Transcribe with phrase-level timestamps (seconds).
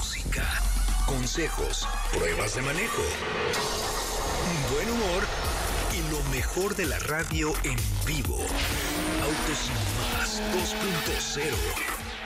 [0.00, 0.48] música,
[1.04, 3.02] consejos, pruebas de manejo,
[4.72, 5.22] buen humor
[5.92, 8.38] y lo mejor de la radio en vivo.
[8.38, 11.42] Autos y más 2.0.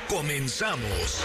[0.09, 1.25] Comenzamos.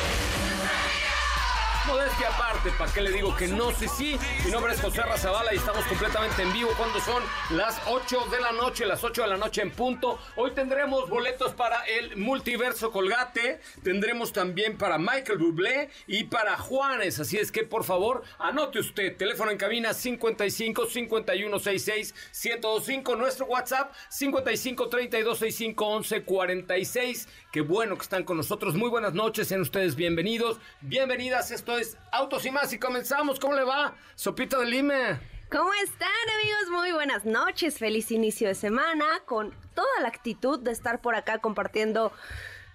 [1.89, 3.71] Modestia aparte, ¿para qué le digo que no?
[3.71, 4.19] Sí, sí.
[4.45, 8.39] Mi nombre es José Razabala y estamos completamente en vivo cuando son las 8 de
[8.39, 10.19] la noche, las 8 de la noche en punto.
[10.35, 17.19] Hoy tendremos boletos para el Multiverso Colgate, tendremos también para Michael Bublé y para Juanes.
[17.19, 19.17] Así es que, por favor, anote usted.
[19.17, 23.15] Teléfono en cabina 55 51 66 1025.
[23.15, 27.27] Nuestro WhatsApp 55 32 65 11 46.
[27.51, 28.75] Qué bueno que están con nosotros.
[28.75, 30.59] Muy buenas noches, sean ustedes bienvenidos.
[30.81, 31.78] Bienvenidas, esto es
[32.11, 33.39] Autos y más y comenzamos.
[33.39, 33.95] ¿Cómo le va?
[34.15, 35.19] Sopita de Lime.
[35.49, 36.09] ¿Cómo están
[36.41, 36.69] amigos?
[36.71, 41.39] Muy buenas noches, feliz inicio de semana con toda la actitud de estar por acá
[41.39, 42.11] compartiendo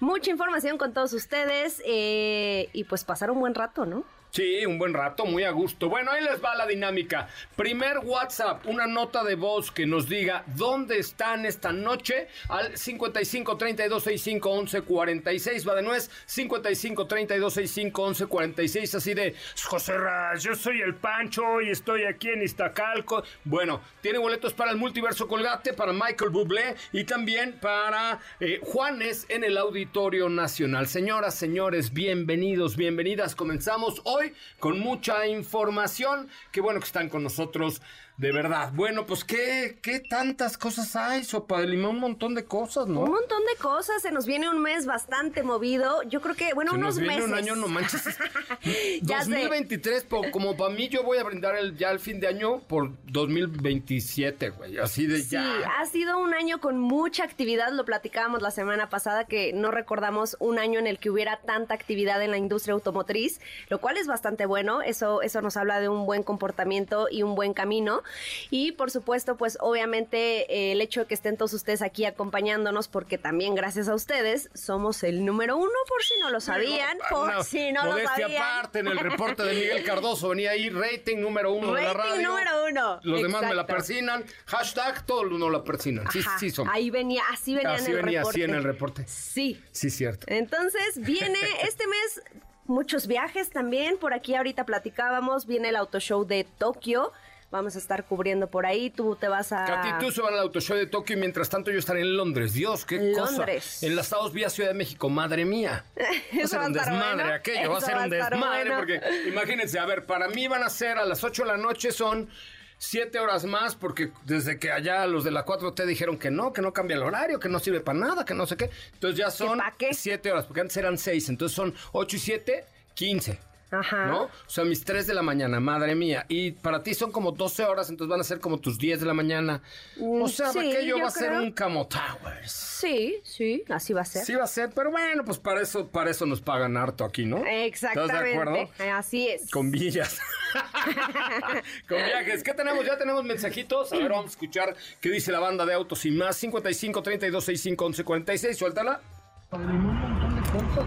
[0.01, 4.05] mucha información con todos ustedes eh, y pues pasar un buen rato, ¿no?
[4.35, 5.89] Sí, un buen rato, muy a gusto.
[5.89, 7.29] Bueno, ahí les va la dinámica.
[7.55, 13.57] Primer WhatsApp, una nota de voz que nos diga dónde están esta noche al 55
[13.57, 15.69] 32 65 11 46.
[15.69, 18.95] Va de nuez, 55 32 65 11 46.
[18.97, 23.23] Así de José Raz, yo soy el Pancho y estoy aquí en Iztacalco.
[23.45, 29.27] Bueno, tiene boletos para el Multiverso Colgate, para Michael Bublé y también para eh, Juanes
[29.29, 30.89] en el Auditorio Nacional.
[30.89, 33.37] Señoras, señores, bienvenidos, bienvenidas.
[33.37, 34.24] Comenzamos hoy
[34.59, 36.29] con mucha información.
[36.53, 37.83] Qué bueno que están con nosotros
[38.17, 38.71] de verdad.
[38.75, 43.01] Bueno, pues qué, qué tantas cosas hay, Sopa de Limón, un montón de cosas, ¿no?
[43.01, 46.03] Un montón de cosas, se nos viene un mes bastante movido.
[46.05, 47.29] Yo creo que, bueno, Se unos nos viene meses.
[47.31, 48.05] un año, no manches.
[49.03, 49.31] Ya sé.
[49.33, 52.61] 2023, po- como para mí, yo voy a brindar el, ya el fin de año
[52.61, 54.79] por 2027, güey.
[54.79, 55.65] Así de Sí, ya.
[55.81, 60.37] ha sido un año con mucha actividad, lo platicábamos la semana pasada que no recordamos
[60.39, 64.07] un año en el que hubiera tanta actividad en la industria automotriz, lo cual es
[64.07, 68.03] bastante bueno, eso eso nos habla de un buen comportamiento y un buen camino
[68.51, 72.89] y por supuesto, pues obviamente eh, el hecho de que estén todos ustedes aquí acompañándonos
[72.89, 77.29] porque también gracias a ustedes somos el número uno por si no lo sabían, por
[77.29, 78.33] Una si no lo sabían.
[78.43, 82.11] aparte, en el reporte de Miguel Cardoso venía ahí rating número uno de la Rating
[82.13, 82.29] radio.
[82.29, 83.01] número uno.
[83.03, 83.75] Los demás me la Exacto.
[83.75, 84.25] persinan.
[84.47, 86.11] Hashtag todo el mundo la persinan.
[86.11, 86.69] Sí, Ajá, sí, son.
[86.69, 88.41] Ahí venía, así venía Así en el venía, reporte.
[88.41, 89.05] así en el reporte.
[89.07, 89.63] Sí.
[89.71, 90.27] Sí, cierto.
[90.29, 92.23] Entonces viene este mes
[92.67, 93.99] muchos viajes también.
[93.99, 97.13] Por aquí ahorita platicábamos, viene el auto show de Tokio.
[97.55, 98.91] Vamos a estar cubriendo por ahí.
[98.91, 99.65] Tú te vas a.
[99.65, 102.53] Katy, tú se van al autoshow de Tokio y mientras tanto yo estaré en Londres.
[102.53, 103.77] Dios, qué Londres.
[103.77, 103.87] cosa.
[103.87, 105.09] Enlazados vía Ciudad de México.
[105.09, 105.85] Madre mía.
[105.97, 107.33] Va a ser un desmadre bueno.
[107.33, 107.71] aquello.
[107.71, 108.77] Va a ser un desmadre bueno.
[108.77, 111.93] porque imagínense, a ver, para mí van a ser a las 8 de la noche
[111.93, 112.29] son...
[112.77, 116.61] Siete horas más, porque desde que allá los de la 4T dijeron que no, que
[116.61, 118.69] no cambia el horario, que no sirve para nada, que no sé qué.
[118.93, 119.95] Entonces ya son pa' qué?
[119.95, 122.65] siete horas, porque antes eran seis, entonces son 8 y 7,
[122.95, 123.39] 15.
[123.71, 124.07] Ajá.
[124.07, 124.23] ¿No?
[124.25, 126.27] O sea, mis 3 de la mañana, madre mía.
[126.29, 129.07] Y para ti son como 12 horas, entonces van a ser como tus 10 de
[129.07, 129.63] la mañana.
[130.01, 132.53] O sea, Mm, sí, aquello yo va a ser un Camo Towers.
[132.53, 134.25] Sí, sí, así va a ser.
[134.25, 137.25] Sí va a ser, pero bueno, pues para eso, para eso nos pagan harto aquí,
[137.25, 137.45] ¿no?
[137.47, 138.15] Exactamente.
[138.15, 138.95] ¿Estás de acuerdo?
[138.97, 139.51] Así es.
[139.51, 140.21] Con villas.
[141.89, 142.43] Con viajes.
[142.43, 142.85] ¿Qué tenemos?
[142.87, 143.93] Ya tenemos mensajitos.
[143.93, 146.37] A ver, vamos a escuchar qué dice la banda de autos y más.
[146.37, 148.57] 55 32 65 11 46.
[148.59, 149.01] Suéltala.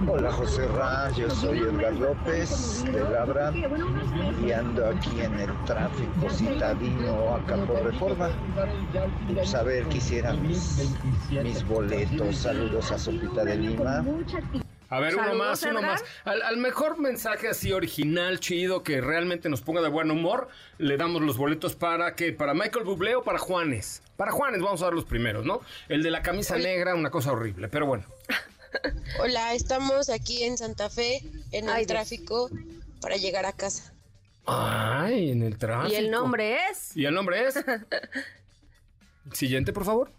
[0.10, 3.54] Hola José Ra, yo soy Edgar López de Labra
[4.46, 8.30] y ando aquí en el tráfico citadino acá por Reforma.
[9.34, 10.92] Pues a ver, quisiera mis,
[11.30, 12.36] mis boletos.
[12.36, 14.04] Saludos a Sopita de Lima.
[14.90, 16.04] A ver, uno más, uno más.
[16.26, 20.98] Al, al mejor mensaje así original, chido, que realmente nos ponga de buen humor, le
[20.98, 24.02] damos los boletos para que para Michael Bublé o para Juanes.
[24.18, 25.62] Para Juanes vamos a dar los primeros, ¿no?
[25.88, 28.04] El de la camisa negra, una cosa horrible, pero bueno.
[29.20, 31.22] Hola, estamos aquí en Santa Fe,
[31.52, 31.98] en Ay, el Dios.
[31.98, 32.50] tráfico,
[33.02, 33.94] para llegar a casa.
[34.46, 35.94] Ay, en el tráfico.
[35.94, 36.96] Y el nombre es.
[36.96, 37.56] ¿Y el nombre es?
[39.34, 40.12] Siguiente, por favor.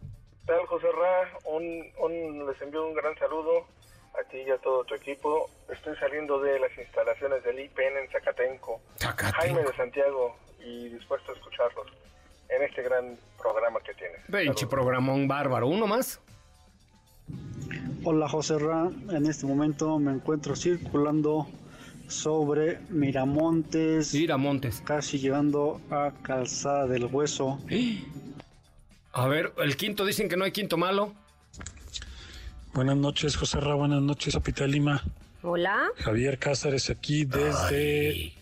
[0.46, 1.38] tal, José Ra?
[1.44, 3.66] Un, un- les envío un gran saludo
[4.18, 5.48] a ti y a todo tu equipo.
[5.72, 8.80] Estoy saliendo de las instalaciones del IPN en Zacatenco.
[9.00, 9.36] Zacatenco.
[9.40, 11.86] Jaime de Santiago y dispuesto a escucharlos
[12.50, 14.20] en este gran programa que tienes.
[14.30, 15.68] Pinche programón bárbaro.
[15.68, 16.20] ¿Uno más?
[18.10, 21.46] Hola José Ra, en este momento me encuentro circulando
[22.06, 24.80] sobre Miramontes, Ir a Montes.
[24.82, 27.60] casi llegando a Calzada del Hueso.
[29.12, 31.12] A ver, el quinto dicen que no hay quinto malo.
[32.72, 33.74] Buenas noches, José Ra.
[33.74, 35.04] Buenas noches, Sopita de Lima.
[35.42, 35.88] Hola.
[35.98, 38.32] Javier Cázares aquí desde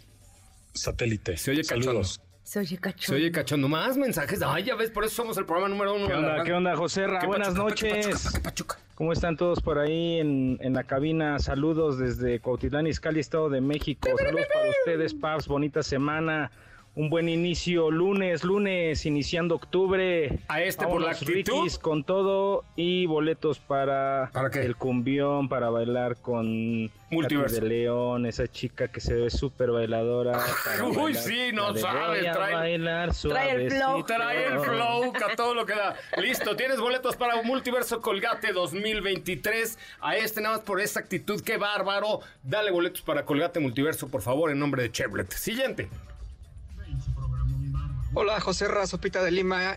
[0.74, 1.36] Satélite.
[1.38, 2.20] Se oye Saludos.
[2.46, 3.16] Se oye Se cachondo.
[3.16, 3.68] oye cachondo.
[3.68, 4.40] Más mensajes.
[4.40, 6.06] Ay, ya ves, por eso somos el programa número uno.
[6.06, 7.18] ¿Qué onda, qué onda, José Ra?
[7.18, 8.22] ¿Qué Buenas pachuca, noches.
[8.22, 8.78] pachuca, pachuca?
[8.94, 11.40] ¿Cómo están todos por ahí en, en la cabina?
[11.40, 14.08] Saludos desde Cuautitlán Izcalli, Estado de México.
[14.16, 15.48] Saludos para ustedes, Paps.
[15.48, 16.52] Bonita semana.
[16.96, 17.90] Un buen inicio.
[17.90, 20.38] Lunes, lunes, iniciando octubre.
[20.48, 21.52] A este por la actitud.
[21.52, 24.62] Rikis, con todo y boletos para, ¿Para qué?
[24.62, 27.60] el cumbión, para bailar con Multiverso.
[27.60, 30.40] De León, esa chica que se ve súper bailadora.
[30.86, 34.02] Uy, bailar sí, no la de sabe, voy a trae- bailar Trae el flow.
[34.04, 35.96] Trae el flow, a todo lo que da.
[36.16, 39.78] Listo, tienes boletos para Multiverso Colgate 2023.
[40.00, 42.20] A este nada más por esa actitud, qué bárbaro.
[42.42, 45.30] Dale boletos para Colgate Multiverso, por favor, en nombre de Chevrolet.
[45.30, 45.88] Siguiente.
[48.18, 49.76] Hola, José Ra, Sopita de Lima.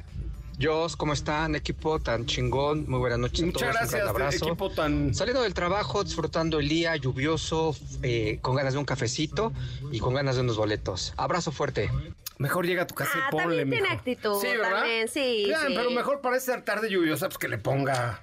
[0.61, 1.55] Jos, ¿cómo están?
[1.55, 2.85] Equipo tan chingón.
[2.89, 3.73] Muy buenas noches a Muchas todos.
[3.73, 4.45] gracias, un gran abrazo.
[4.47, 5.13] equipo tan...
[5.13, 9.51] Saliendo del trabajo, disfrutando el día lluvioso, eh, con ganas de un cafecito
[9.91, 11.13] y con ganas de unos boletos.
[11.17, 11.89] Abrazo fuerte.
[12.37, 13.93] Mejor llega a tu casa Ah, y ponle, también tiene mijo.
[13.99, 14.71] actitud, Sí, ¿verdad?
[14.79, 15.51] también, sí.
[15.67, 18.21] Pero mejor para esa tarde lluviosa, pues que le ponga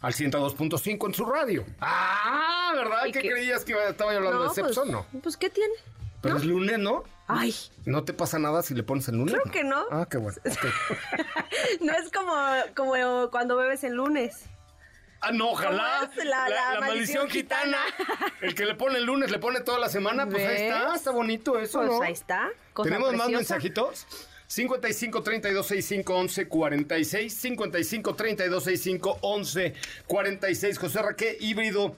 [0.00, 1.64] al 102.5 en su radio.
[1.80, 3.06] Ah, ¿verdad?
[3.06, 3.30] ¿Y ¿Qué qué?
[3.30, 4.84] creías que iba- estaba yo hablando de pues, sexo?
[4.84, 5.04] No.
[5.22, 5.74] pues, ¿qué tiene?
[6.20, 7.02] Pero es lunes, ¿no?
[7.38, 7.54] Ay,
[7.84, 9.34] ¿No te pasa nada si le pones el lunes?
[9.40, 9.84] Creo que no.
[9.90, 10.36] Ah, qué bueno.
[10.44, 10.58] ok.
[11.80, 12.32] no es como,
[12.74, 14.44] como cuando bebes el lunes.
[15.22, 16.08] Ah, no, ojalá.
[16.10, 16.24] ¿Cómo es?
[16.28, 17.78] La- la maldición maldición gitana.
[18.40, 20.26] El que le pone el lunes, le pone toda la semana.
[20.26, 20.60] Pues ahí ¿Ves?
[20.62, 22.02] está, está bonito eso, Pues ¿no?
[22.02, 22.48] ahí está.
[22.72, 23.54] cosa ¿Tenemos más preciosa.
[23.54, 24.06] mensajitos?
[24.46, 29.74] 55 32 65 11 46 55 32 65 11
[30.06, 31.94] 46 José Raquel híbrido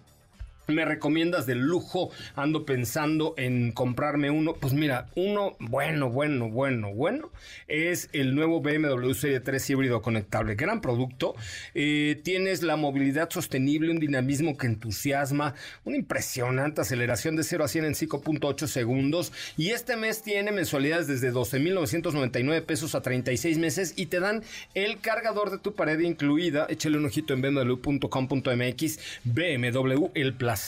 [0.69, 6.93] me recomiendas de lujo ando pensando en comprarme uno pues mira uno bueno bueno bueno
[6.95, 7.31] bueno
[7.69, 11.35] es el nuevo BMW Serie 3 híbrido conectable gran producto
[11.75, 15.55] Eh, tienes la movilidad sostenible un dinamismo que entusiasma
[15.85, 21.07] una impresionante aceleración de 0 a 100 en 5.8 segundos y este mes tiene mensualidades
[21.09, 24.43] desde 12.999 pesos a 36 meses y te dan
[24.75, 26.67] el cargador de tu pared incluida.
[26.69, 28.99] Échale un ojito en bmw.com.mx.
[29.25, 30.62] BMW, el placer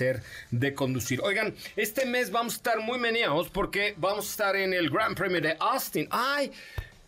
[0.50, 1.20] de conducir.
[1.23, 5.17] Oigan, este mes vamos a estar muy meneados porque vamos a estar en el Grand
[5.17, 6.08] Premio de Austin.
[6.11, 6.50] ¡Ay!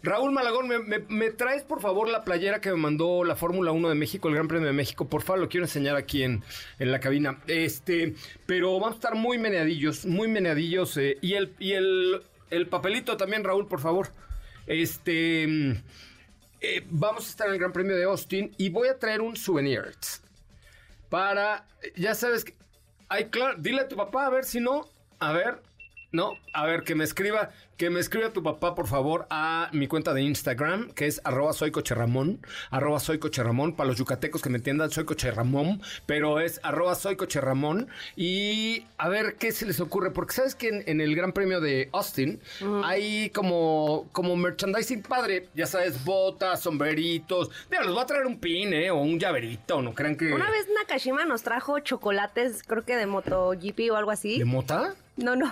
[0.03, 0.69] Raúl Malagón,
[1.09, 4.35] ¿me, traes por favor la playera que me mandó la Fórmula 1 de México, el
[4.35, 5.09] Gran Premio de México?
[5.09, 6.45] Por favor, lo quiero enseñar aquí en,
[6.79, 7.41] en la cabina.
[7.49, 8.15] Este,
[8.47, 10.97] pero vamos a estar muy meneadillos, muy meneadillos.
[10.99, 14.13] eh, y el, y el, el papelito también, Raúl, por favor.
[14.69, 15.45] Este,
[16.61, 19.37] eh, vamos a estar en el Gran Premio de Austin y voy a traer un
[19.37, 19.83] souvenir
[21.09, 21.67] para,
[21.97, 22.55] ya sabes que,
[23.09, 24.87] ay, claro, dile a tu papá a ver si no,
[25.19, 25.63] a ver,
[26.17, 29.87] no, a ver, que me escriba, que me escriba tu papá, por favor, a mi
[29.87, 34.49] cuenta de Instagram, que es arroba soy cocherramón, arroba soy cocherramón, para los yucatecos que
[34.49, 39.79] me entiendan, soy cocherramón, pero es arroba soy cocherramón, y a ver qué se les
[39.79, 42.41] ocurre, porque sabes que en, en el Gran Premio de Austin
[42.83, 48.41] hay como, como merchandising padre, ya sabes, botas, sombreritos, mira, los va a traer un
[48.41, 48.91] pin, ¿eh?
[48.91, 50.33] O un llaverito, no crean que...
[50.33, 54.39] Una vez Nakashima nos trajo chocolates, creo que de MotoGP o algo así.
[54.39, 54.95] ¿De mota?
[55.17, 55.51] No, no,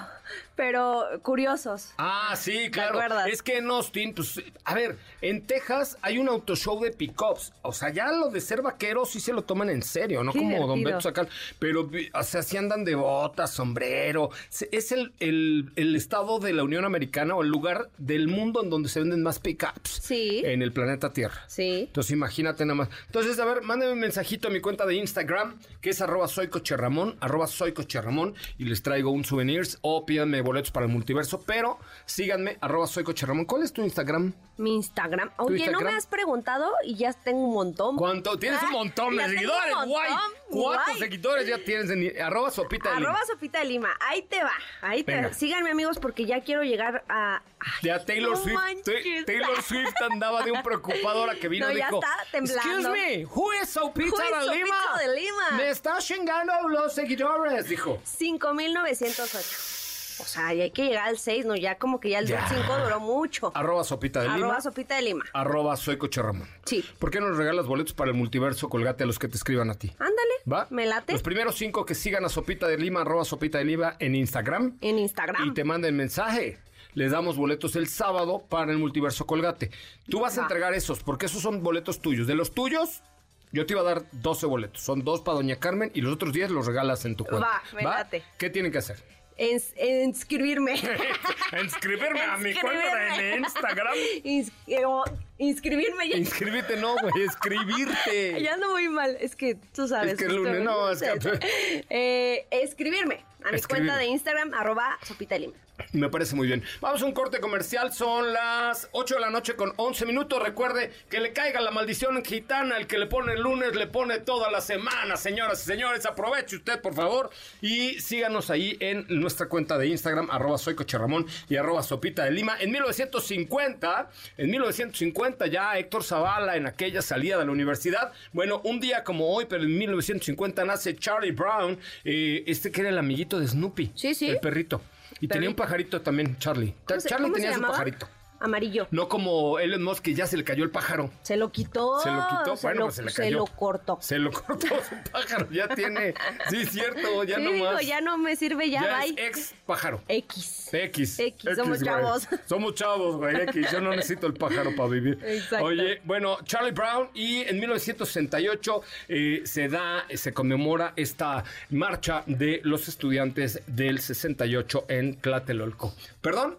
[0.57, 1.93] pero curiosos.
[1.99, 3.01] Ah, sí, claro.
[3.27, 7.53] Es que en Austin, pues, a ver, en Texas hay un auto show de pickups.
[7.63, 10.39] O sea, ya lo de ser vaqueros sí se lo toman en serio, no Qué
[10.39, 10.83] como Don.
[10.83, 11.29] Beto Sacal.
[11.59, 14.31] Pero, o sea, sí andan de botas, sombrero.
[14.71, 18.71] Es el, el- el estado de la Unión Americana o el lugar del mundo en
[18.71, 19.91] donde se venden más pickups.
[20.03, 20.43] Sí.
[20.45, 21.43] En el planeta Tierra.
[21.49, 21.85] Sí.
[21.87, 22.89] Entonces imagínate nada más.
[23.07, 27.17] Entonces, a ver, mándame un mensajito a mi cuenta de Instagram, que es arroba soycocherramón,
[27.21, 32.57] arroba soycocherramón, y les traigo un souvenirs o pídanme boletos para el multiverso, pero síganme,
[32.61, 33.47] arroba soycocherramón.
[33.47, 34.33] ¿Cuál es tu Instagram?
[34.59, 35.33] Mi Instagram.
[35.39, 36.71] Oye, ¿no me has preguntado?
[36.85, 37.97] Y ya tengo un montón.
[37.97, 38.39] ¿Cuánto?
[38.39, 40.13] Tienes un Ah, montón de ya seguidores, montón, guay.
[40.51, 40.99] ¿Cuántos guay.
[41.01, 43.27] seguidores ya tienes en arroba sopita de Arroba Lima?
[43.27, 43.89] Sopita de Lima.
[44.09, 44.53] Ahí te va.
[44.83, 45.29] Ahí te Venga.
[45.29, 45.35] va.
[45.35, 47.43] Síganme, amigos, porque ya quiero llegar a.
[47.59, 49.27] Ay, Ya Taylor no Swift, manches.
[49.27, 52.95] Taylor Swift andaba de un preocupado ahora que vino No, y ya dijo, está temblando.
[52.95, 55.51] Excuse me, who is Sopita de de Lima?
[55.57, 57.99] Me está chingando los seguidores, dijo.
[58.05, 59.84] 5908.
[60.21, 61.57] O sea, y hay que llegar al 6, ¿no?
[61.57, 62.49] Ya como que ya el Ya.
[62.49, 63.53] 5 duró mucho.
[63.55, 64.37] Arroba Sopita de Lima.
[64.37, 65.25] Arroba Sopita de Lima.
[65.33, 66.49] Arroba Soy Coche Ramón.
[66.65, 66.85] Sí.
[66.99, 69.71] ¿Por qué no nos regalas boletos para el multiverso Colgate a los que te escriban
[69.71, 69.91] a ti?
[69.99, 70.35] Ándale.
[70.51, 70.67] ¿Va?
[70.71, 71.13] Me late.
[71.13, 74.79] Los primeros cinco que sigan a Sopita de Lima, arroba Sopita de Lima en Instagram.
[74.81, 75.49] En Instagram.
[75.49, 76.59] Y te manden mensaje.
[76.95, 79.71] Les damos boletos el sábado para el multiverso Colgate.
[80.09, 82.29] Tú vas a entregar esos, porque esos son boletos tuyos.
[82.29, 83.03] De los tuyos,
[83.51, 84.81] yo te iba a dar 12 boletos.
[84.83, 87.49] Son dos para Doña Carmen y los otros 10 los regalas en tu cuenta.
[87.49, 88.23] Va, me late.
[88.39, 89.03] ¿Qué tienen que hacer?
[89.37, 90.75] Ins- inscribirme.
[91.63, 93.37] Inscribirme a mi cuenta de Inscribirme.
[93.39, 93.95] Instagram.
[94.25, 95.05] Ins- eh, o-
[95.39, 96.17] inscribirme ya.
[96.17, 98.41] Inscríbete, no, güey, escribirte.
[98.43, 100.13] Ya no voy mal, es que tú sabes.
[100.13, 103.89] Es que lunes, no, es que- Eh, escribirme a mi Escribirme.
[103.89, 105.55] cuenta de Instagram, arroba sopita lima.
[105.93, 106.63] Me parece muy bien.
[106.81, 107.93] Vamos a un corte comercial.
[107.93, 110.43] Son las 8 de la noche con 11 minutos.
[110.43, 112.77] Recuerde que le caiga la maldición gitana.
[112.77, 115.17] El que le pone el lunes le pone toda la semana.
[115.17, 117.31] Señoras y señores, aproveche usted, por favor.
[117.61, 122.25] Y síganos ahí en nuestra cuenta de Instagram, arroba soy Coche Ramón y arroba sopita
[122.25, 122.57] de Lima.
[122.61, 128.13] En 1950, en 1950 ya Héctor Zavala en aquella salida de la universidad.
[128.33, 132.91] Bueno, un día como hoy, pero en 1950 nace Charlie Brown, eh, este que era
[132.91, 133.93] el amiguito de Snoopy.
[133.95, 134.29] Sí, sí.
[134.29, 134.81] El perrito.
[135.25, 136.75] Y tenía un pajarito también, Charlie.
[136.87, 138.09] ¿Cómo se- Charlie tenía su pajarito.
[138.45, 138.87] Amarillo.
[138.91, 141.11] No como Elon Musk, que ya se le cayó el pájaro.
[141.23, 141.99] Se lo quitó.
[142.01, 143.39] Se lo quitó, se bueno, lo, pues se le se cayó.
[143.39, 143.99] lo cortó.
[144.01, 146.15] Se lo cortó su pájaro, ya tiene.
[146.51, 147.87] Sí, cierto, ya Sí, no más.
[147.87, 149.11] ya no me sirve, ya, Ya bye.
[149.11, 150.03] es ex pájaro.
[150.09, 150.69] X.
[150.73, 151.19] X.
[151.19, 151.85] X, somos güey.
[151.85, 152.29] chavos.
[152.47, 153.37] Somos chavos, güey.
[153.43, 153.71] X.
[153.73, 155.19] Yo no necesito el pájaro para vivir.
[155.25, 155.65] Exacto.
[155.67, 162.61] Oye, bueno, Charlie Brown y en 1968 eh, se da, se conmemora esta marcha de
[162.65, 165.95] los estudiantes del 68 en Tlatelolco.
[166.21, 166.57] ¿Perdón?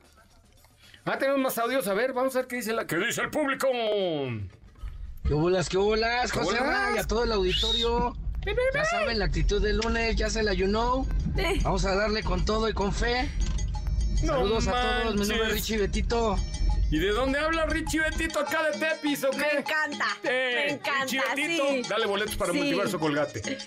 [1.06, 1.88] Ah, tenemos más audios.
[1.88, 3.68] A ver, vamos a ver qué dice, la, qué dice el público.
[5.24, 6.58] ¿Qué bolas, qué bolas, ¿Qué José?
[6.60, 6.96] bolas?
[6.96, 8.16] Y a todo el auditorio.
[8.74, 11.08] Ya saben la actitud del lunes, ya se la you know.
[11.64, 13.30] Vamos a darle con todo y con fe.
[14.24, 16.38] No Saludos a todos, mi nombre es Richie Betito.
[16.92, 19.38] ¿Y de dónde habla Richie Betito acá de Tepis o qué?
[19.38, 20.06] Me encanta.
[20.24, 21.04] Eh, me encanta.
[21.06, 21.82] Richie Betito, sí.
[21.90, 22.58] dale boletos para Sí.
[22.60, 23.42] Multiverso Colgate.
[23.48, 23.58] Eh,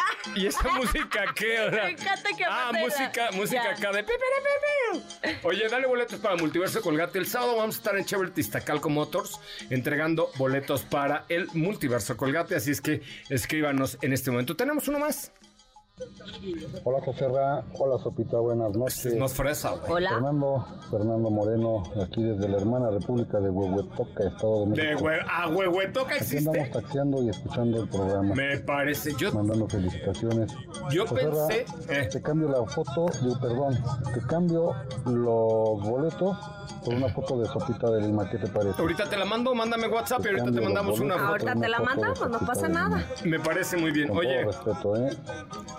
[0.34, 1.84] ¿Y esa música qué ahora?
[1.84, 3.70] Me encanta que Ah, música, la- música Ya.
[3.72, 4.06] acá de...
[5.44, 7.18] Oye, dale boletos para Multiverso Colgate.
[7.18, 9.38] El sábado vamos a estar en Chevrolet Iztacalco Motors
[9.70, 12.56] entregando boletos para el Multiverso Colgate.
[12.56, 14.56] Así es que escríbanos en este momento.
[14.56, 15.30] Tenemos uno más.
[16.84, 19.04] Hola José Ra, hola Sopita, buenas noches.
[19.06, 19.92] Es más fresa, güey.
[19.92, 20.10] Hola.
[20.10, 25.04] Fernando, Fernando Moreno, aquí desde la hermana República de Huehuetoca, Estado de De México.
[25.04, 26.48] hue a Huehuetoca Aquí existe.
[26.48, 29.14] andamos taxiando y escuchando el programa, Me parece.
[29.18, 30.52] Yo, mandando felicitaciones.
[30.90, 31.66] yo pensé...
[31.90, 33.78] eh, te cambio la foto, digo, perdón,
[34.14, 36.36] te cambio los boletos
[36.84, 38.80] por una foto de Sopita de Lima, ¿qué te parece?
[38.80, 41.26] Ahorita te la mando, mándame WhatsApp y ahorita te mandamos una foto.
[41.26, 43.06] Ahorita te la de mandamos, no pasa de nada.
[43.24, 44.08] Me parece muy bien.
[44.08, 45.10] Con Oye, todo respeto, ¿eh?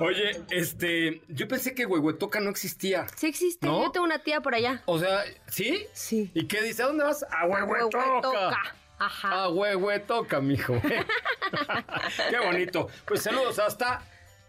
[0.03, 3.07] Oye, este, yo pensé que Huehuetoca no existía.
[3.15, 3.65] Sí existe.
[3.65, 3.83] ¿No?
[3.83, 4.81] Yo tengo una tía por allá.
[4.85, 5.85] O sea, ¿sí?
[5.93, 6.31] Sí.
[6.33, 6.83] ¿Y qué dice?
[6.83, 7.25] ¿A dónde vas?
[7.29, 7.97] A Huehuetoca.
[7.97, 8.75] Huehuetoca.
[8.99, 9.43] Ajá.
[9.43, 10.79] A Huehuetoca, mijo.
[12.29, 12.87] qué bonito.
[13.05, 14.03] Pues saludos hasta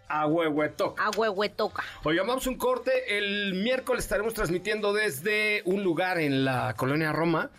[0.07, 1.03] a Huehuetoca.
[1.03, 1.83] A huehuetoca.
[2.03, 3.17] Vamos a un corte.
[3.17, 7.49] El miércoles estaremos transmitiendo desde un lugar en la colonia Roma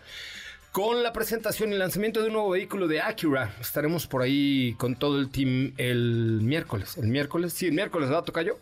[0.77, 3.51] con la presentación y lanzamiento de un nuevo vehículo de Acura.
[3.59, 6.99] Estaremos por ahí con todo el team el miércoles.
[6.99, 8.59] El miércoles, sí, el miércoles, ¿verdad, Tocayo?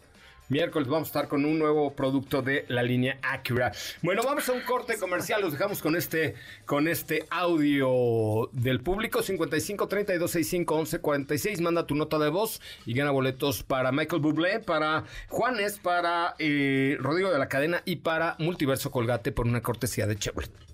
[0.48, 3.72] Miércoles vamos a estar con un nuevo producto de la línea Acura.
[4.00, 5.40] Bueno, vamos a un corte comercial.
[5.40, 11.60] Los dejamos con este, con este audio del público 55 32 65 11 46.
[11.62, 16.96] Manda tu nota de voz y gana boletos para Michael Bublé, para Juanes, para eh,
[17.00, 20.73] Rodrigo de la Cadena y para Multiverso Colgate por una cortesía de Chevrolet.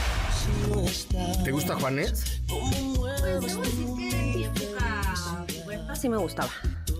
[1.43, 2.41] ¿Te gusta Juanes?
[5.95, 6.49] Sí me gustaba.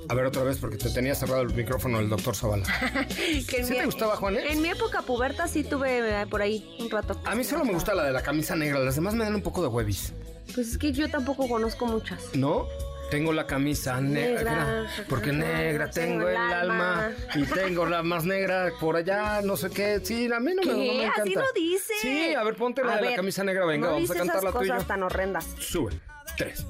[0.09, 2.65] A ver otra vez porque te tenía cerrado el micrófono el doctor Zavala.
[3.17, 4.43] En ¿Sí mi- te gustaba Juanes?
[4.49, 7.19] En mi época puberta sí tuve eh, por ahí un rato.
[7.25, 9.41] A mí solo me gusta la de la camisa negra, las demás me dan un
[9.41, 10.13] poco de huevis.
[10.53, 12.21] Pues es que yo tampoco conozco muchas.
[12.33, 12.67] ¿No?
[13.11, 18.71] Tengo la camisa negra, Negra, porque negra tengo el alma y tengo la más negra
[18.79, 19.99] por allá, no sé qué.
[20.01, 21.07] Sí, a mí no, me, no me.
[21.07, 21.93] Así no dice.
[22.01, 24.51] Sí, a ver, ponte la de la camisa negra, venga, no vamos a cantar la
[24.53, 24.87] cosas tuya.
[24.87, 25.45] tan horrendas.
[25.59, 25.91] Sube.
[26.37, 26.65] Tres.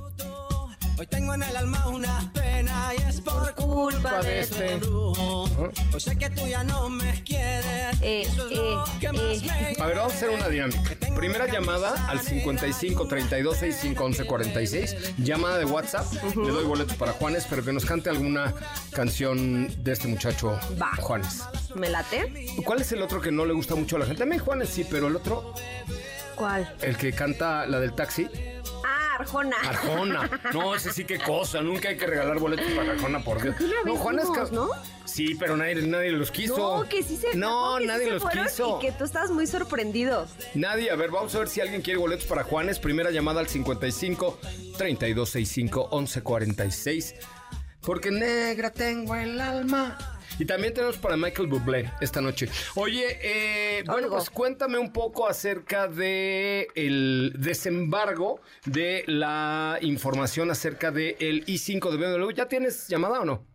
[0.98, 5.44] Hoy tengo en el alma una pena y es por culpa de este brujo.
[5.94, 8.00] Hoy sé que tú ya no me quieres.
[8.02, 9.76] Eh, eso es lo eh, que más eh.
[9.78, 10.82] me A ver, vamos a hacer una dinámica.
[11.16, 14.96] Primera llamada al 55 32 65 11 46.
[15.18, 16.06] Llamada de WhatsApp.
[16.36, 18.54] Le doy boletos para Juanes, pero que nos cante alguna
[18.92, 20.92] canción de este muchacho Va.
[21.00, 21.44] Juanes.
[21.76, 22.48] ¿Me late?
[22.64, 24.20] ¿Cuál es el otro que no le gusta mucho a la gente?
[24.20, 25.54] También Juanes sí, pero el otro,
[26.36, 26.72] ¿Cuál?
[26.82, 28.28] el que canta la del taxi.
[28.86, 29.56] Ah, Arjona.
[29.64, 30.30] Arjona.
[30.54, 31.62] No, ese sí qué cosa.
[31.62, 33.56] Nunca hay que regalar boletos para Arjona, por Dios.
[33.86, 34.70] No, ca- ¿no?
[35.06, 36.58] Sí, pero nadie, nadie los quiso.
[36.84, 38.78] No, que sí se No, que sí nadie se los fueron quiso.
[38.82, 40.28] Y que tú estás muy sorprendido.
[40.54, 42.80] Nadie, a ver, vamos a ver si alguien quiere boletos para Juanes.
[42.80, 44.40] Primera llamada al 55
[44.78, 47.16] 3265 1146.
[47.82, 49.98] Porque negra tengo el alma.
[50.40, 52.50] Y también tenemos para Michael Bublé esta noche.
[52.76, 60.90] Oye, eh, bueno, pues cuéntame un poco acerca de el desembargo de la información acerca
[60.92, 62.32] del i5 de BMW.
[62.32, 63.46] ¿Ya tienes llamada o no?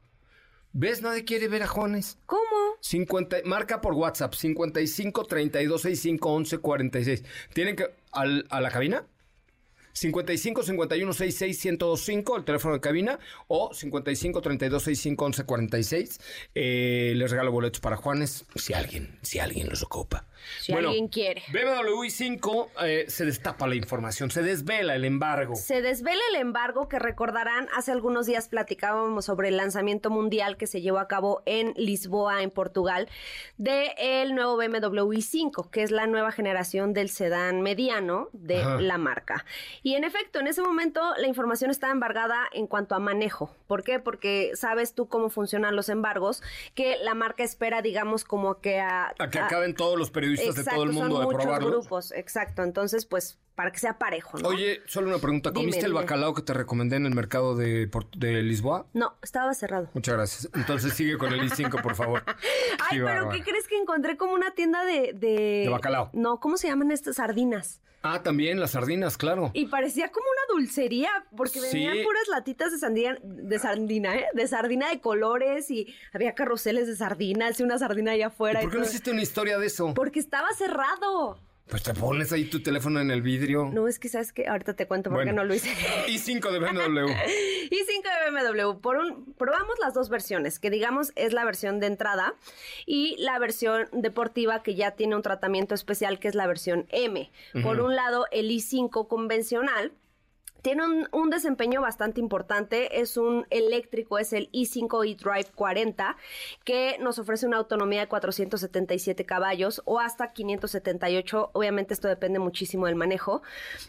[0.73, 1.01] ¿Ves?
[1.03, 2.19] Nadie quiere ver a Juanes.
[2.27, 2.43] ¿Cómo?
[2.83, 7.25] 50, marca por WhatsApp 55 32 65 11 46.
[7.55, 9.07] ¿Tienen que al- a la cabina?
[9.97, 16.21] 55 51 66 1025, el teléfono de cabina, o 55 32 65 11 46.
[16.55, 20.27] Eh, les regalo boletos para Juanes, si alguien, si alguien los ocupa.
[20.61, 21.43] Si alguien quiere.
[21.53, 25.57] BMW i5 eh, se destapa la información, se desvela el embargo.
[25.57, 30.67] Se desvela el embargo que recordarán, hace algunos días platicábamos sobre el lanzamiento mundial que
[30.67, 33.09] se llevó a cabo en Lisboa, en Portugal,
[33.57, 38.81] de el nuevo BMW i5, que es la nueva generación del sedán mediano de Ajá.
[38.81, 39.45] la marca.
[39.87, 43.55] Y en efecto, en ese momento la información está embargada en cuanto a manejo.
[43.69, 44.01] ¿Por qué?
[44.01, 46.43] Porque sabes tú cómo funcionan los embargos,
[46.75, 49.15] que la marca espera, digamos, como que a...
[49.17, 51.71] A que a- acaben todos los periodistas de todo el mundo son de muchos probarlo.
[51.71, 52.65] grupos, exacto.
[52.65, 54.49] Entonces, pues, para que sea parejo, ¿no?
[54.49, 55.51] Oye, solo una pregunta.
[55.51, 56.03] Dime, ¿Comiste el dime.
[56.03, 58.87] bacalao que te recomendé en el mercado de, de Lisboa?
[58.93, 59.89] No, estaba cerrado.
[59.95, 60.51] Muchas gracias.
[60.55, 62.23] Entonces sigue con el i5, por favor.
[62.91, 63.31] Ay, pero.
[63.31, 65.13] ¿qué crees que encontré como una tienda de...
[65.15, 66.11] De, De bacalao.
[66.13, 67.81] No, ¿cómo se llaman estas sardinas?
[68.03, 69.51] Ah, también las sardinas, claro.
[69.53, 74.27] Y parecía como una dulcería, porque venían puras latitas de sandía, de sardina, ¿eh?
[74.33, 78.61] De sardina de colores y había carruseles de sardinas y una sardina allá afuera.
[78.63, 79.93] ¿Y ¿Por y qué no hiciste una historia de eso?
[79.95, 81.41] Porque estaba cerrado.
[81.69, 83.69] Pues te pones ahí tu teléfono en el vidrio.
[83.73, 85.43] No, es que sabes que ahorita te cuento por qué Bueno.
[85.43, 85.69] no lo hice.
[86.07, 87.11] i5 de BMW.
[87.71, 88.81] y 5 de BMW.
[88.81, 92.35] Por un, probamos las dos versiones, que digamos es la versión de entrada
[92.87, 97.31] y la versión deportiva que ya tiene un tratamiento especial, que es la versión M.
[97.63, 99.93] Por un lado, el i5 convencional.
[100.67, 106.17] Tiene un, un desempeño bastante importante, es un eléctrico, es el i5 eDrive 40,
[106.65, 112.87] que nos ofrece una autonomía de 477 caballos o hasta 578, obviamente esto depende muchísimo
[112.87, 113.43] del manejo,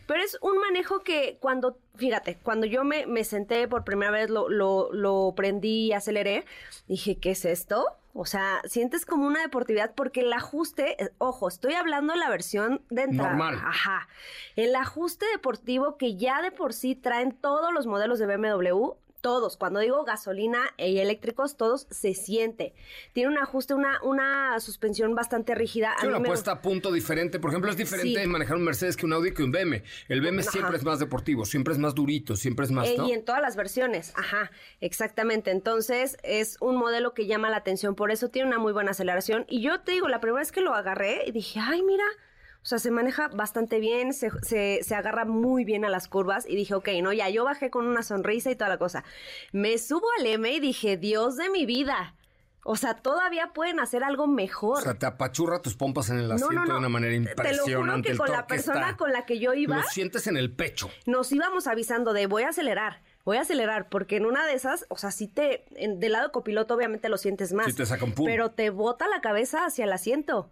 [0.06, 4.30] pero es un manejo que cuando, fíjate, cuando yo me, me senté por primera vez,
[4.30, 6.46] lo, lo, lo prendí y aceleré,
[6.88, 7.86] dije, ¿qué es esto?
[8.14, 12.30] O sea, sientes como una deportividad porque el ajuste, eh, ojo, estoy hablando de la
[12.30, 13.30] versión de entrada.
[13.30, 13.62] Normal.
[13.64, 14.08] Ajá.
[14.56, 18.94] El ajuste deportivo que ya de por sí traen todos los modelos de BMW,
[19.28, 22.74] todos, cuando digo gasolina y eléctricos, todos se siente.
[23.12, 25.94] Tiene un ajuste, una, una suspensión bastante rígida.
[26.00, 27.38] Tiene mí una me puesta a punto diferente.
[27.38, 28.28] Por ejemplo, es diferente Sí.
[28.30, 29.84] manejar un Mercedes que un Audi que un BM.
[30.08, 30.50] El BM Ajá.
[30.52, 33.06] siempre es más deportivo, siempre es más durito, siempre es más, Eh, ¿no?
[33.10, 35.52] Y en todas las versiones, ajá, exactamente.
[35.52, 39.44] Entonces es un modelo que llama la atención, por eso tiene una muy buena aceleración.
[39.50, 42.06] Y yo te digo, la primera vez que lo agarré, dije, ay, mira,
[42.62, 46.46] o sea, se maneja bastante bien, se, se- se agarra muy bien a las curvas.
[46.48, 49.04] Y dije, ok, no, ya yo bajé con una sonrisa y toda la cosa.
[49.52, 52.14] Me subo al M y dije, Dios de mi vida.
[52.70, 54.80] O sea, todavía pueden hacer algo mejor.
[54.80, 56.74] O sea, te apachurra tus pompas en el No, no, asiento no.
[56.74, 58.06] de una manera Te lo juro impresionante.
[58.08, 60.52] que El con la persona está- con la que yo iba, Lo sientes en el
[60.52, 60.90] pecho.
[61.06, 64.86] nos íbamos avisando de voy a acelerar, voy a acelerar, porque en una de esas,
[64.90, 67.68] o sea, si te, en- del lado copiloto obviamente lo sientes más.
[67.68, 68.26] Sí te saca un pum.
[68.26, 70.50] Pero te bota la cabeza hacia el asiento.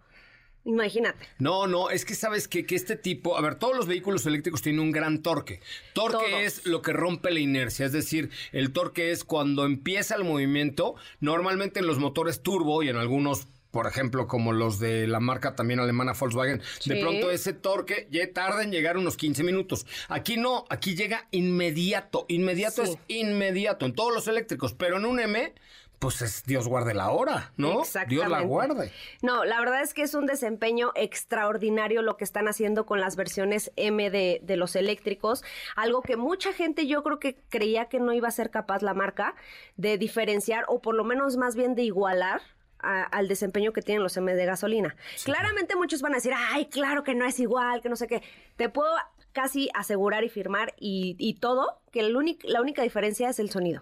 [0.66, 1.28] Imagínate.
[1.38, 4.64] No, no, es que sabes que, que este tipo, a ver, todos los vehículos eléctricos
[4.64, 5.62] tienen un gran torque.
[5.94, 6.42] Torque Todos.
[6.42, 10.96] es lo que rompe la inercia, es decir, el torque es cuando empieza el movimiento,
[11.20, 15.54] normalmente en los motores turbo y en algunos por ejemplo, como los de la marca
[15.54, 19.86] también alemana Volkswagen, de pronto ese torque ya tarda en llegar unos 15 minutos.
[20.08, 22.92] Aquí no, aquí llega inmediato, inmediato Sí.
[22.94, 25.54] es inmediato en todos los eléctricos, pero en un M,
[26.00, 27.80] pues es Dios guarde la hora, ¿no?
[28.10, 28.92] Dios la guarde.
[29.22, 33.16] No, la verdad es que es un desempeño extraordinario lo que están haciendo con las
[33.16, 35.44] versiones M de, de los eléctricos.
[35.76, 38.94] Algo que mucha gente yo creo que creía que no iba a ser capaz la
[38.94, 39.36] marca
[39.78, 42.42] de diferenciar o por lo menos más bien de igualar.
[42.80, 44.96] a- al desempeño que tienen los M de gasolina.
[45.24, 48.22] Claramente muchos van a decir, ay, claro que no es igual, que no sé qué.
[48.58, 48.92] Te puedo
[49.32, 53.50] casi asegurar y firmar y, y todo que la única, la única diferencia es el
[53.50, 53.82] sonido.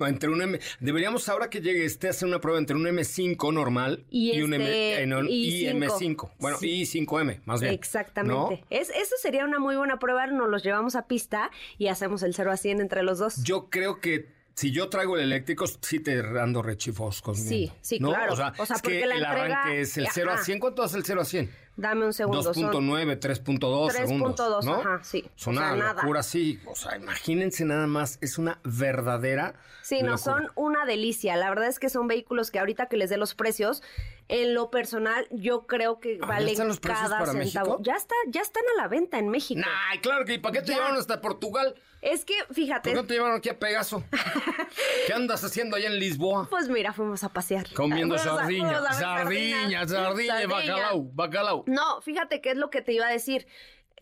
[0.00, 4.04] Entre un M, deberíamos ahora que llegue este hacer una prueba entre un M5 normal
[4.10, 5.74] y, un M, este, eh, no, y I5.
[5.74, 6.30] M5.
[6.38, 6.82] Bueno, Sí.
[6.82, 7.72] I5M, más bien.
[7.74, 8.34] Exactamente.
[8.34, 8.66] ¿No?
[8.70, 10.26] Es, eso sería una muy buena prueba.
[10.26, 13.42] Nos los llevamos a pista y hacemos el 0 a 100 entre los dos.
[13.44, 17.34] Yo creo que si yo traigo el eléctrico, sí te ando rechifosco.
[17.34, 18.10] Sí, sí, ¿no?
[18.10, 18.32] claro.
[18.32, 20.34] O sea, O sea, es que porque la el entrega- arranque es el 0 a
[20.34, 20.44] Ajá.
[20.44, 20.58] 100.
[20.60, 21.50] ¿Cuánto hace el 0 a 100?
[21.76, 22.54] Dame un segundo.
[22.54, 24.36] son 2.9, 3.2 segundos.
[24.38, 24.74] 3.2, ¿no?
[24.76, 25.24] ajá, sí.
[25.36, 25.94] Es O una sea, nada.
[26.02, 26.60] locura, sí.
[26.66, 28.18] O sea, imagínense nada más.
[28.20, 29.54] Es una verdadera.
[29.82, 30.18] Sí, no, locura.
[30.18, 31.34] son una delicia.
[31.36, 33.82] La verdad es que son vehículos que ahorita que les dé los precios,
[34.28, 37.78] en lo personal, yo creo que Ah, ¿ya valen están los precios cada para centavo.
[37.78, 37.82] México?
[37.82, 39.60] Ya está, ya están a la venta en México.
[39.90, 40.74] Ay, claro que ¿y para qué te Ya.
[40.76, 41.74] llevaron hasta Portugal?
[42.04, 44.04] Es que, fíjate, ¿Por qué no te llevaron aquí a Pegaso?
[45.06, 46.46] ¿Qué andas haciendo allá en Lisboa?
[46.50, 47.66] pues mira, fuimos a pasear.
[47.72, 50.46] Comiendo sardiña, sardiña, sardiña, sardiña.
[50.46, 51.64] bacalao, bacalao.
[51.66, 53.46] No, fíjate qué es lo que te iba a decir.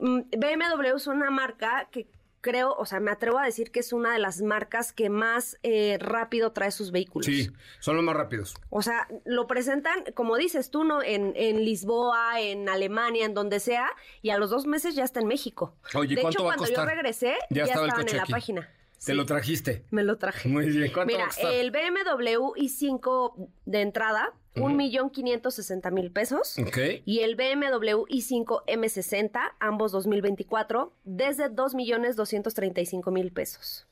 [0.00, 2.08] Mm, BMW es una marca que
[2.42, 5.56] creo, o sea, me atrevo a decir que es una de las marcas que más
[5.62, 7.24] eh, rápido trae sus vehículos.
[7.24, 7.50] Sí,
[7.80, 8.54] son los más rápidos.
[8.68, 11.02] O sea, lo presentan, como dices tú, ¿no?
[11.02, 13.88] En, en Lisboa, en Alemania, en donde sea,
[14.20, 15.74] y a los dos meses ya está en México.
[15.94, 16.84] Oye, de ¿cuánto hecho, va a cuando costar?
[16.88, 18.32] yo regresé, Ya ya, estaba el estaban coche en la aquí.
[18.32, 18.70] página.
[19.04, 19.84] Te lo trajiste.
[19.90, 20.48] Me lo traje.
[20.48, 20.92] Muy bien.
[20.92, 26.56] ¿Cuánto va Mira, a el BMW i5 de entrada, un millón quinientos sesenta mil pesos.
[26.58, 26.78] Ok.
[27.04, 33.32] Y el BMW i5 M60, ambos 2024, desde dos millones doscientos treinta y cinco mil
[33.32, 33.86] pesos.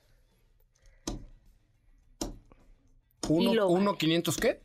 [3.28, 4.60] Uno, uno, 500 qué?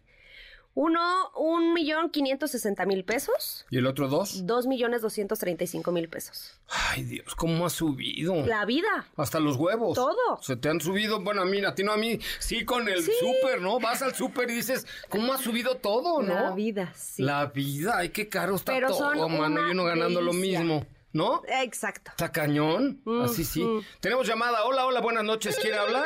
[0.77, 3.65] Uno, un millón quinientos sesenta mil pesos.
[3.69, 4.45] ¿Y el otro dos?
[4.45, 6.59] Dos millones doscientos treinta y cinco mil pesos.
[6.67, 8.45] Ay, Dios, ¿cómo ha subido?
[8.45, 9.07] La vida.
[9.15, 9.95] Hasta los huevos.
[9.95, 10.37] Todo.
[10.41, 13.01] Se te han subido, bueno, a mí, a ti no a mí, sí con el
[13.03, 13.11] Sí.
[13.21, 13.79] súper, ¿no?
[13.79, 16.33] Vas al súper y dices, ¿cómo ha subido todo, no?
[16.33, 17.23] La vida, sí.
[17.23, 20.33] La vida, ay, qué caro está Pero todo, son mano, una y uno ganando lo
[20.33, 20.59] delicia.
[20.59, 21.41] mismo, ¿no?
[21.47, 22.11] Exacto.
[22.11, 23.65] Está cañón, así sí.
[24.01, 26.03] Tenemos llamada, hola, hola, buenas noches, ¿quién habla?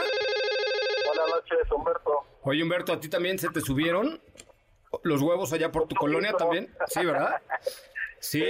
[1.08, 2.12] Buenas noches, Humberto.
[2.44, 4.22] Oye, Humberto, ¿a ti también se te subieron
[5.04, 6.74] los huevos allá por tu colonia también?
[6.88, 7.42] Sí, ¿verdad?
[8.20, 8.46] Sí,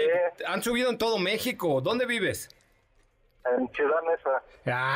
[0.47, 1.81] han subido en todo México.
[1.81, 2.49] ¿Dónde vives?
[3.45, 4.43] En Ciudad Neza.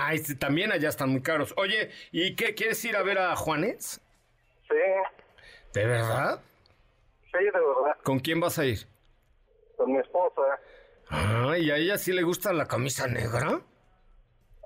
[0.06, 1.54] Ay, también allá están muy caros.
[1.58, 2.56] Oye, ¿y qué?
[2.56, 4.02] ¿Quieres ir a ver a Juanes?
[4.68, 4.76] Sí,
[5.74, 6.42] ¿De verdad?
[7.32, 7.98] sí, de verdad.
[8.04, 8.80] ¿Con quién vas a ir?
[9.78, 10.42] Con mi esposa.
[11.10, 13.60] Ah, ¿y a ella sí le gusta la camisa negra?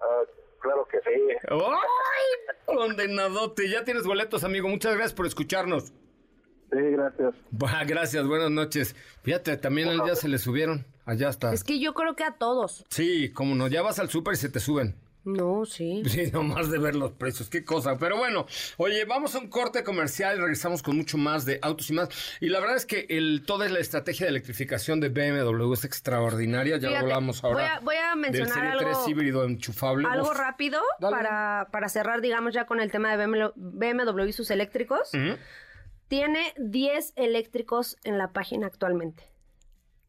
[0.02, 0.22] Ah,
[0.60, 1.22] claro que sí.
[1.50, 2.56] ¡Ay!
[2.66, 3.70] Condenadote.
[3.70, 4.68] Ya tienes boletos, amigo.
[4.68, 5.92] Muchas gracias por escucharnos.
[6.72, 7.34] Sí, gracias.
[7.52, 8.96] Bah, gracias, buenas noches.
[9.24, 10.86] Fíjate, también al día se le subieron.
[11.06, 11.54] Allá está.
[11.54, 12.86] Es que yo creo que a todos.
[12.90, 14.96] Sí, como no, ya vas al súper y se te suben.
[15.24, 16.04] No, sí.
[16.08, 17.98] Sí, nomás de ver los precios, qué cosa.
[17.98, 18.46] Pero bueno,
[18.78, 22.10] oye, vamos a un corte comercial y regresamos con mucho más de autos y más.
[22.42, 26.78] Y la verdad es que el, toda la estrategia de electrificación de BMW es extraordinaria.
[26.78, 27.56] Ya Fíjate, hablamos ahora.
[27.58, 30.08] voy a- voy a mencionar del Serie algo- 3 híbrido enchufable.
[30.10, 30.38] Algo Uf.
[30.38, 31.16] rápido Dale.
[31.16, 35.14] para, para cerrar, digamos, ya con el tema de BMW, BMW y sus eléctricos.
[35.14, 35.38] Ujú.
[36.08, 39.24] Tiene 10 eléctricos en la página actualmente.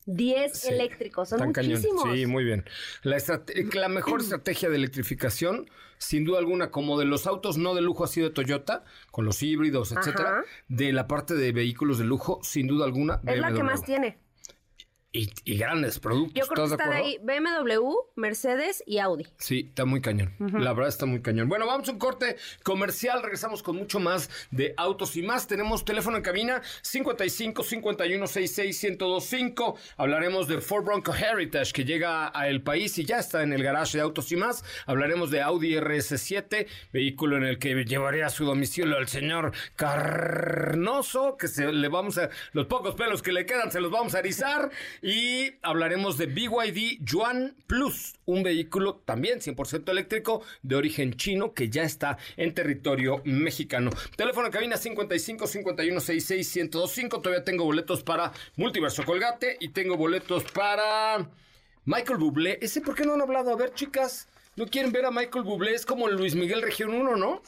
[0.07, 1.73] 10 Sí, eléctricos, son tan cañón.
[1.73, 2.05] muchísimos.
[2.15, 2.65] Sí, muy bien.
[3.03, 3.19] La,
[3.75, 8.05] la mejor estrategia de electrificación, sin duda alguna, como de los autos no de lujo
[8.05, 10.45] ha sido Toyota, con los híbridos, etcétera, Ajá.
[10.69, 14.19] de la parte de vehículos de lujo, sin duda alguna, Es la que más tiene.
[15.19, 17.59] Y, y grandes productos, Yo creo que ¿estás de está de acuerdo?
[17.65, 19.27] ahí BMW, Mercedes y Audi.
[19.39, 20.33] Sí, está muy cañón.
[20.39, 21.49] La verdad está muy cañón.
[21.49, 23.21] Bueno, vamos a un corte comercial.
[23.23, 25.47] Regresamos con mucho más de autos y más.
[25.49, 29.77] Tenemos teléfono en cabina 55 51 66 1025.
[29.97, 33.63] Hablaremos de Ford Bronco Heritage que llega a el país y ya está en el
[33.63, 34.63] garage de autos y más.
[34.87, 41.37] Hablaremos de Audi RS7, vehículo en el que llevaré a su domicilio al señor Carnoso,
[41.37, 44.21] que se le vamos a los pocos pelos que le quedan se los vamos a
[44.21, 44.71] erizar
[45.03, 45.08] y
[45.63, 51.83] hablaremos de BYD Yuan Plus, un vehículo también 100% eléctrico de origen chino que ya
[51.85, 53.91] está en territorio mexicano.
[54.17, 57.21] Teléfono en cabina 55 51 66 1025.
[57.21, 61.31] Todavía tengo boletos para Multiverso Colgate y tengo boletos para
[61.85, 62.59] Michael Bublé.
[62.61, 63.51] Ese por qué no han hablado?
[63.53, 65.75] A ver, chicas, ¿no quieren ver a Michael Bublé?
[65.75, 67.43] Es como Luis Miguel Región 1, ¿no?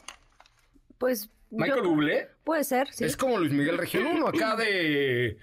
[0.99, 1.29] Pues.
[1.51, 2.29] Michael yo- Bublé.
[2.44, 3.05] Puede ser, sí.
[3.05, 5.37] Es como Luis Miguel Región 1, acá de...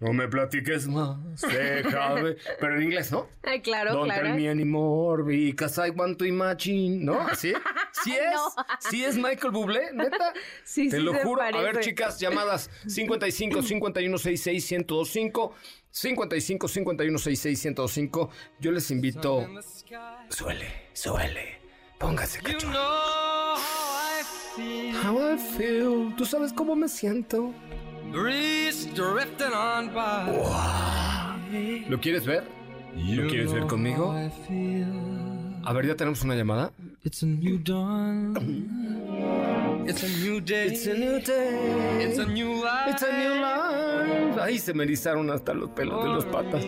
[0.00, 2.36] No me platiques más, déjame.
[2.60, 3.28] Pero en inglés, ¿no?
[3.42, 4.26] Ay, claro, Don't claro.
[4.28, 7.04] tell me anymore because I want to imagine.
[7.04, 7.26] ¿No?
[7.34, 7.52] ¿Sí?
[8.04, 8.32] ¿Sí es?
[8.32, 8.64] No.
[8.90, 9.92] ¿Sí es Michael Bublé?
[9.92, 10.32] ¿Neta?
[10.64, 11.42] Sí, Te sí lo juro.
[11.42, 11.90] A ver, parece.
[11.90, 15.54] chicas, llamadas 55 51 66 1025
[15.90, 18.30] 55 51 66 1025
[18.60, 19.48] Yo les invito...
[20.28, 21.58] Suele, suele.
[21.98, 22.78] Póngase cachondo.
[25.02, 26.14] How I feel.
[26.16, 27.52] ¿Tú sabes cómo me siento?
[28.12, 30.32] Breeze drifting on by.
[31.88, 32.44] ¿Lo quieres ver?
[32.94, 34.14] ¿No quieres ver conmigo?
[35.64, 36.72] A ver, ya tenemos una llamada.
[37.04, 38.34] It's a new dawn.
[39.86, 40.66] It's a new day.
[40.68, 42.04] It's a new day.
[42.04, 42.90] It's a new life.
[42.90, 44.40] It's a new life.
[44.40, 46.64] Ay, se me erizaron hasta los pelos de los patas.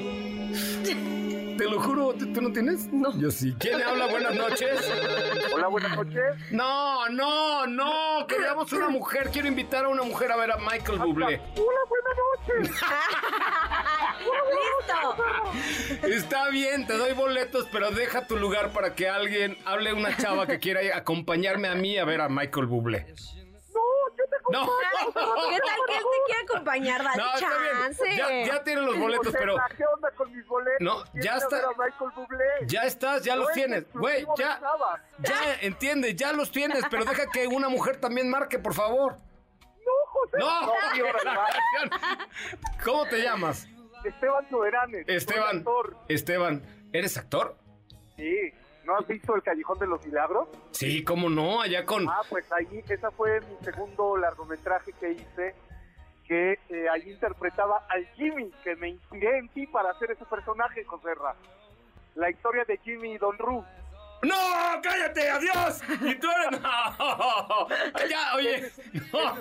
[1.61, 2.91] Te lo juro, ¿tú tú no tienes?
[2.91, 3.15] No.
[3.19, 3.55] Yo sí.
[3.59, 4.07] ¿Quién habla?
[4.07, 4.81] Buenas noches.
[5.53, 6.23] Hola, buenas noches.
[6.51, 8.27] No, no, no.
[8.27, 9.29] Queríamos una mujer.
[9.31, 11.39] Quiero invitar a una mujer a ver a Michael Bublé.
[11.57, 12.17] Hola, buenas
[12.65, 12.81] noches.
[16.01, 16.07] ¡Listo!
[16.09, 20.47] Está bien, te doy boletos, pero deja tu lugar para que alguien hable una chava
[20.47, 23.05] que quiera acompañarme a mí a ver a Michael Bublé.
[24.51, 24.73] No, No.
[25.51, 27.03] ¿Qué tal que él te quiere acompañar?
[27.05, 28.05] Dale No, está chance.
[28.05, 28.47] bien.
[28.47, 30.81] Ya, ya tienen los boletos, pero ¿Qué onda con mis boletos?
[30.81, 31.61] No, ¿Quieres ya está.
[32.67, 33.93] ya estás, ya los No es tienes.
[33.93, 34.61] Güey, ya,
[35.19, 39.17] ya entiende, ya los tienes, pero deja que una mujer también marque, por favor.
[39.85, 40.37] No, José.
[40.39, 42.29] No, ¿verdad?
[42.85, 43.67] ¿Cómo te llamas?
[44.05, 45.05] Esteban Soberanes.
[45.09, 45.59] Esteban.
[45.59, 45.97] actor.
[46.09, 47.57] Esteban, ¿eres actor?
[48.17, 48.53] Sí.
[48.85, 50.49] ¿No has visto El Callejón de los Milagros?
[50.73, 52.09] Sí, cómo no, allá con.
[52.09, 55.55] Ah, pues ahí, esa fue mi segundo largometraje que hice,
[56.27, 60.85] que eh, ahí interpretaba al Jimmy, que me inspiré en ti para hacer ese personaje,
[60.85, 61.35] José Ra.
[62.15, 63.65] La historia de Jimmy y Don Ru.
[64.23, 64.37] ¡No!
[64.83, 65.31] ¡Cállate!
[65.31, 65.81] ¡Adiós!
[66.03, 66.61] Y tú eres.
[66.63, 67.69] ¡No!
[68.09, 68.71] Ya, oye.
[69.13, 69.35] No,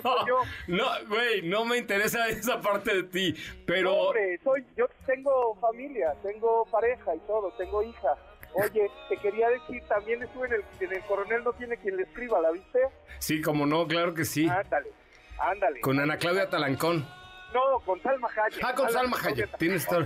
[0.68, 3.34] no, güey, no me interesa esa parte de ti.
[3.66, 3.94] Pero.
[3.94, 8.16] Hombre, soy, yo tengo familia, tengo pareja y todo, tengo hija.
[8.54, 12.02] Oye, te quería decir, también estuve en el, en el Coronel No Tiene Quien Le
[12.02, 12.80] Escriba, ¿la viste?
[13.18, 14.48] Sí, como no, claro que sí.
[14.48, 14.90] Ándale,
[15.38, 15.80] ándale.
[15.80, 17.06] Con Ana Claudia Talancón.
[17.52, 18.62] No, con Salma Hayek.
[18.64, 19.56] Ah, con Salma Hayek.
[19.58, 20.04] Tienes todo.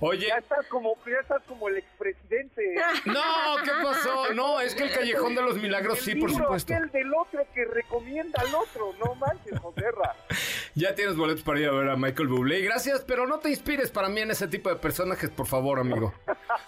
[0.00, 0.26] Oye.
[0.28, 2.74] Ya estás como, ya estás como el expresidente.
[3.04, 3.22] No,
[3.64, 4.32] ¿qué pasó?
[4.34, 6.74] No, es que el Callejón de los Milagros, sí, por supuesto.
[6.74, 10.14] aquel del otro que recomienda al otro, no manches, Joserra.
[10.74, 12.60] Ya tienes boletos para ir a ver a Michael Bublé.
[12.62, 16.12] Gracias, pero no te inspires para mí en ese tipo de personajes, por favor, amigo.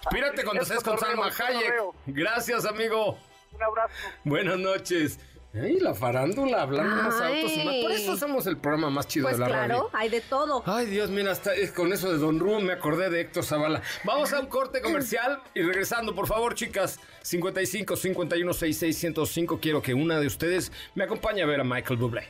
[0.03, 1.73] Inspírate cuando Es estés con Salma es Hayek.
[2.07, 3.17] Gracias, amigo.
[3.51, 3.93] Un abrazo.
[4.23, 5.19] Buenas noches.
[5.61, 7.41] Ay, la farándula, hablando más Ay.
[7.41, 7.75] autos y más.
[7.81, 9.89] Por eso somos el programa más chido Pues de la claro, radio.
[9.93, 10.63] hay de todo.
[10.65, 13.81] Ay, Dios, mira, hasta con eso de Don Ru me acordé de Héctor Zavala.
[14.03, 16.99] Vamos a un corte comercial y regresando, por favor, chicas.
[17.21, 19.59] 55 51 66 105.
[19.61, 22.27] Quiero que una de ustedes me acompañe a ver a Michael Bublé.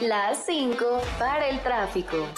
[0.00, 2.28] Las 5 para el tráfico.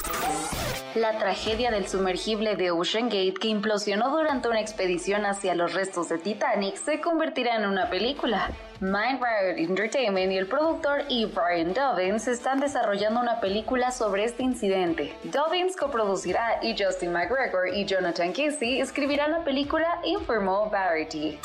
[0.95, 6.09] La tragedia del sumergible de Ocean Gate que implosionó durante una expedición hacia los restos
[6.09, 8.51] de Titanic se convertirá en una película.
[8.83, 11.27] Mind Riot Entertainment y el productor E.
[11.27, 15.15] Brian Dobbins están desarrollando una película sobre este incidente.
[15.25, 21.39] Dobbins coproducirá y Justin McGregor y Jonathan Casey escribirán la película, informó Variety.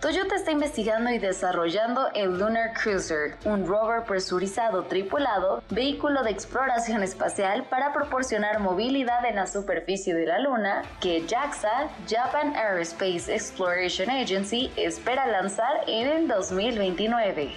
[0.00, 7.02] Toyota está investigando y desarrollando el Lunar Cruiser, un rover presurizado tripulado, vehículo de exploración
[7.02, 14.08] espacial para proporcionar movilidad en la superficie de la Luna, que JAXA, Japan Aerospace Exploration
[14.08, 17.50] Agency, espera lanzar en el 2029.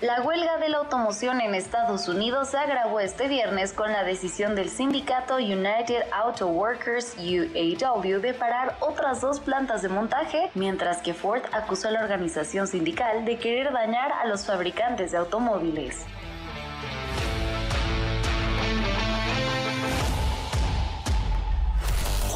[0.00, 4.54] La huelga de la automoción en Estados Unidos se agravó este viernes con la decisión
[4.54, 11.14] del sindicato United Auto Workers UAW de parar otras dos plantas de montaje, mientras que
[11.14, 16.06] Ford acusó a la organización sindical de querer dañar a los fabricantes de automóviles.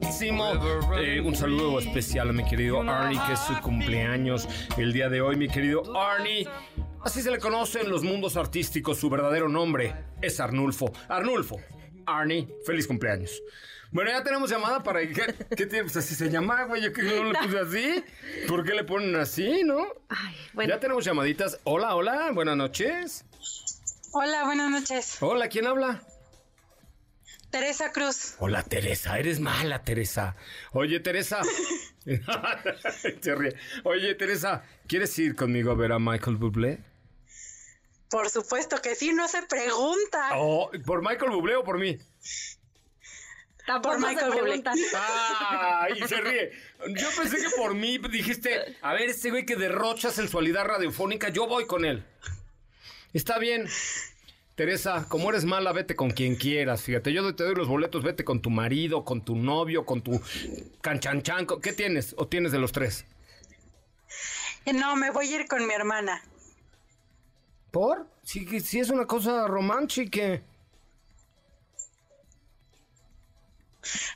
[0.00, 0.58] Hicimos,
[0.98, 5.20] eh, un saludo especial a mi querido Arnie, que es su cumpleaños el día de
[5.20, 5.36] hoy.
[5.36, 6.46] Mi querido Arnie,
[7.02, 8.98] así se le conoce en los mundos artísticos.
[8.98, 10.92] Su verdadero nombre es Arnulfo.
[11.08, 11.58] Arnulfo,
[12.06, 13.42] Arnie, feliz cumpleaños.
[13.90, 15.00] Bueno, ya tenemos llamada para...
[15.00, 15.84] ¿Qué, qué tiene?
[15.84, 16.82] Pues así se llama, güey.
[16.82, 18.04] Yo que no le puse así.
[18.48, 19.86] ¿Por qué le ponen así, no?
[20.66, 21.58] Ya tenemos llamaditas.
[21.64, 23.24] Hola, hola, buenas noches.
[24.12, 25.18] Hola, buenas noches.
[25.20, 26.02] Hola, ¿quién habla?
[27.52, 28.34] Teresa Cruz.
[28.38, 30.34] Hola, Teresa, eres mala, Teresa.
[30.72, 31.42] Oye, Teresa.
[33.20, 33.54] Se ríe.
[33.84, 36.78] Oye, Teresa, ¿quieres ir conmigo a ver a Michael Bublé?
[38.08, 40.30] Por supuesto que sí, no se pregunta.
[40.34, 41.98] Oh, ¿Por Michael Bublé o por mí?
[43.82, 44.62] por Michael Bublé.
[44.94, 46.52] Ah, y se ríe.
[46.88, 51.46] Yo pensé que por mí dijiste, a ver, ese güey que derrocha sensualidad radiofónica, yo
[51.46, 52.02] voy con él.
[53.12, 53.68] Está bien.
[54.54, 56.82] Teresa, como eres mala, vete con quien quieras.
[56.82, 60.20] Fíjate, yo te doy los boletos, vete con tu marido, con tu novio, con tu
[60.82, 61.60] canchanchanco.
[61.60, 62.14] ¿Qué tienes?
[62.18, 63.06] ¿O tienes de los tres?
[64.72, 66.22] No, me voy a ir con mi hermana.
[67.70, 68.06] ¿Por?
[68.22, 70.42] Si, si es una cosa romántica.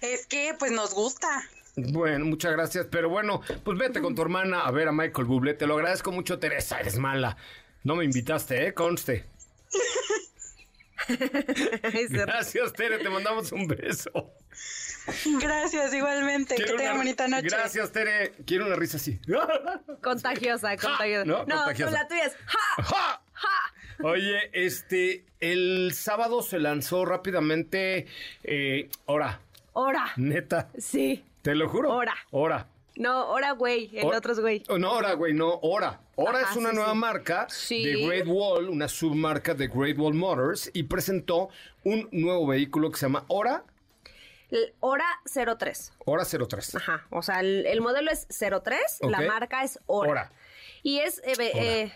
[0.02, 1.42] Es que, pues nos gusta.
[1.76, 2.86] Bueno, muchas gracias.
[2.90, 5.54] Pero bueno, pues vete con tu hermana a ver a Michael Bublé.
[5.54, 6.78] Te lo agradezco mucho, Teresa.
[6.78, 7.38] Eres mala.
[7.84, 8.74] No me invitaste, ¿eh?
[8.74, 9.35] Conste.
[12.10, 12.98] gracias, Tere.
[12.98, 14.32] Te mandamos un beso.
[15.40, 16.56] Gracias, igualmente.
[16.56, 17.48] que tenga bonita noche.
[17.48, 18.32] Gracias, Tere.
[18.44, 19.20] Quiero una risa así.
[20.02, 21.24] contagiosa, contagiosa.
[21.24, 22.82] no, no la tuya es ¡Ja!
[22.82, 23.22] ¡Ja!
[23.32, 23.72] ¡Ja!
[24.02, 28.06] Oye, este, el sábado se lanzó rápidamente.
[28.44, 29.40] Eh, hora.
[29.72, 30.12] Hora.
[30.16, 30.70] Neta.
[30.78, 31.24] Sí.
[31.42, 31.94] Te lo juro.
[31.94, 32.14] Hora.
[32.30, 32.66] Hora.
[32.96, 33.90] No, hora, güey.
[33.92, 34.62] El otro es güey.
[34.68, 36.00] Oh, no, hora, güey, no, hora.
[36.16, 40.84] Hora es una nueva marca de Great Wall, una submarca de Great Wall Motors, y
[40.84, 41.50] presentó
[41.84, 43.64] un nuevo vehículo que se llama Hora.
[44.80, 45.92] Hora 03.
[46.04, 46.74] Hora 03.
[46.76, 47.06] Ajá.
[47.10, 50.10] O sea, el, modelo es 03, la marca es Hora.
[50.10, 50.32] Hora.
[50.86, 51.20] Y es...
[51.24, 51.92] Eh,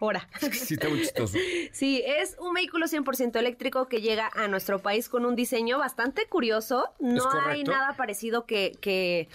[0.00, 0.28] hora.
[0.42, 1.38] Eh, sí, está muy chistoso.
[1.72, 6.26] Sí, es un vehículo 100% eléctrico que llega a nuestro país con un diseño bastante
[6.26, 6.92] curioso.
[6.98, 8.76] No hay nada parecido que...
[8.80, 9.28] que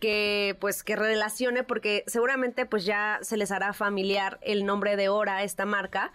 [0.00, 5.08] que pues que relacione porque seguramente pues ya se les hará familiar el nombre de
[5.08, 6.12] Hora esta marca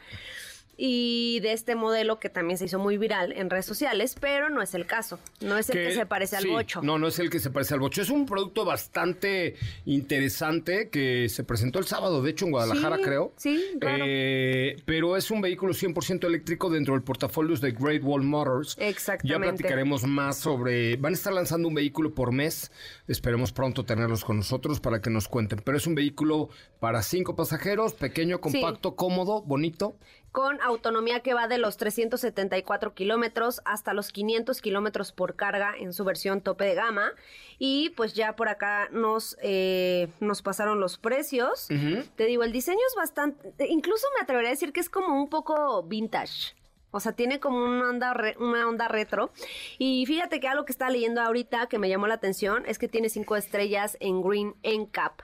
[0.77, 4.61] y de este modelo que también se hizo muy viral en redes sociales, pero no
[4.61, 5.19] es el caso.
[5.41, 6.81] No es el que, se parece al bocho.
[6.81, 8.01] No, no es el que se parece al bocho.
[8.01, 13.33] Es un producto bastante interesante que se presentó el sábado, de hecho, en Guadalajara, creo.
[13.37, 14.03] Sí, claro.
[14.07, 18.75] Eh, pero es un vehículo 100% eléctrico dentro del portafolio de Great Wall Motors.
[18.79, 19.27] Exactamente.
[19.27, 20.97] Ya platicaremos más sobre.
[20.97, 22.71] Van a estar lanzando un vehículo por mes.
[23.07, 25.61] Esperemos pronto tenerlos con nosotros para que nos cuenten.
[25.63, 29.97] Pero es un vehículo para cinco pasajeros, pequeño, compacto, cómodo, bonito
[30.35, 35.93] con autonomía que va de los 374 kilómetros hasta los 500 kilómetros por carga en
[35.93, 37.13] su versión tope de gama.
[37.57, 41.69] Y pues ya por acá nos, eh, nos pasaron los precios.
[42.17, 45.29] Te digo, el diseño es bastante, incluso me atrevería a decir que es como un
[45.29, 46.53] poco vintage.
[46.91, 49.31] O sea, tiene como una onda, una onda retro.
[49.77, 52.89] Y fíjate que algo que estaba leyendo ahorita que me llamó la atención es que
[52.89, 55.21] tiene cinco estrellas en Green NCAP,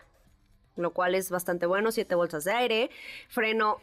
[0.77, 2.89] lo cual es bastante bueno, siete bolsas de aire,
[3.27, 3.81] freno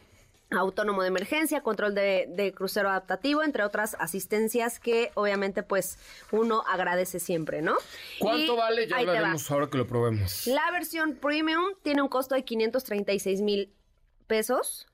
[0.51, 5.97] autónomo de emergencia, control de, crucero adaptativo, entre otras asistencias que obviamente pues
[6.31, 7.75] uno agradece siempre, ¿no?
[8.19, 8.87] ¿Cuánto vale?
[8.87, 10.47] Ya hablaremos ahora que lo probemos.
[10.47, 13.73] La versión premium tiene un costo de 536 mil
[14.27, 14.87] pesos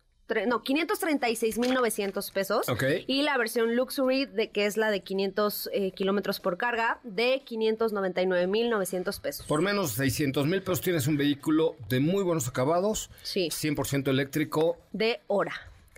[0.48, 2.66] no, 536.900 pesos.
[3.08, 7.44] Y la versión Luxury, de, que es la de 500 eh, kilómetros por carga, de
[7.46, 9.46] 599.900 pesos.
[9.46, 13.10] Por menos 600 mil pesos tienes un vehículo de muy buenos acabados.
[13.24, 13.50] Sí.
[13.50, 14.78] 100% eléctrico.
[14.92, 15.54] De hora.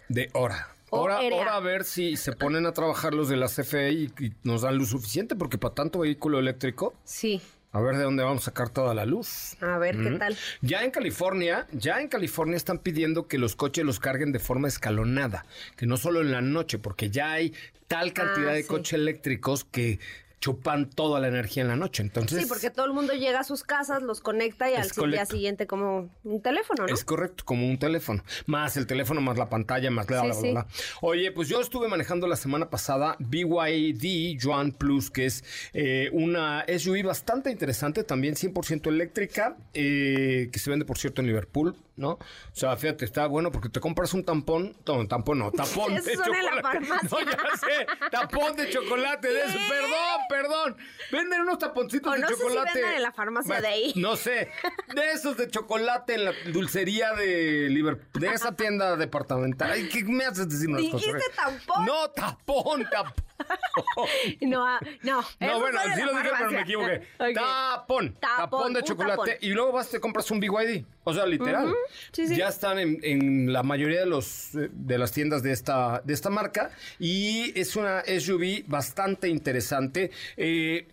[0.09, 0.73] De hora.
[0.89, 4.33] Ahora, ahora a ver si se ponen a trabajar los de la CFE y, y
[4.43, 6.93] nos dan lo suficiente, porque para tanto vehículo eléctrico.
[7.03, 7.41] Sí.
[7.77, 9.55] A ver de dónde vamos a sacar toda la luz.
[9.61, 10.35] A ver qué tal.
[10.61, 14.67] Ya en California, ya en California están pidiendo que los coches los carguen de forma
[14.67, 17.53] escalonada, que no solo en la noche, porque ya hay
[17.87, 19.99] tal cantidad ah, de coches eléctricos que
[20.39, 22.03] chupan toda la energía en la noche.
[22.03, 25.25] Entonces, sí, porque todo el mundo llega a sus casas, los conecta y al día
[25.25, 26.93] siguiente como un teléfono, ¿no?
[26.93, 28.23] Es correcto, como un teléfono.
[28.45, 30.53] Más el teléfono, más la pantalla, más la, sí,
[31.01, 36.65] Oye, pues yo estuve manejando la semana pasada BYD Joan Plus, que es eh, una
[36.67, 41.75] SUV bastante interesante, también 100% eléctrica, eh, que se vende, por cierto, en Liverpool.
[41.97, 42.11] ¿no?
[42.11, 42.19] O
[42.53, 46.77] sea, fíjate, está bueno porque te compras un tampón, no, tampón no, tapón de chocolate.
[47.09, 50.77] No, ya sé, tapón de chocolate de eso, perdón, perdón.
[51.11, 52.71] Venden unos taponcitos de chocolate.
[52.73, 53.93] Si en la farmacia de ahí.
[53.95, 54.49] No sé,
[54.93, 59.71] de esos de chocolate en la dulcería de Liverpool, de esa tienda departamental.
[59.71, 61.35] Ay, ¿qué me haces decir unas ¿Dijiste cosas?
[61.35, 61.85] tampón?
[61.85, 63.26] No, tapón, tapón.
[64.41, 65.23] no, ah, no.
[65.39, 67.01] No, bueno, sí lo dije, pero me equivoqué.
[67.33, 69.37] Tapón, tapón, de chocolate.
[69.41, 70.83] Y luego vas te compras un BYD.
[71.03, 71.73] O sea, literal.
[72.13, 76.71] Ya están en, la mayoría de los de las tiendas de esta, de esta marca.
[76.99, 80.11] Y es una SUV bastante interesante.
[80.35, 80.87] Eh,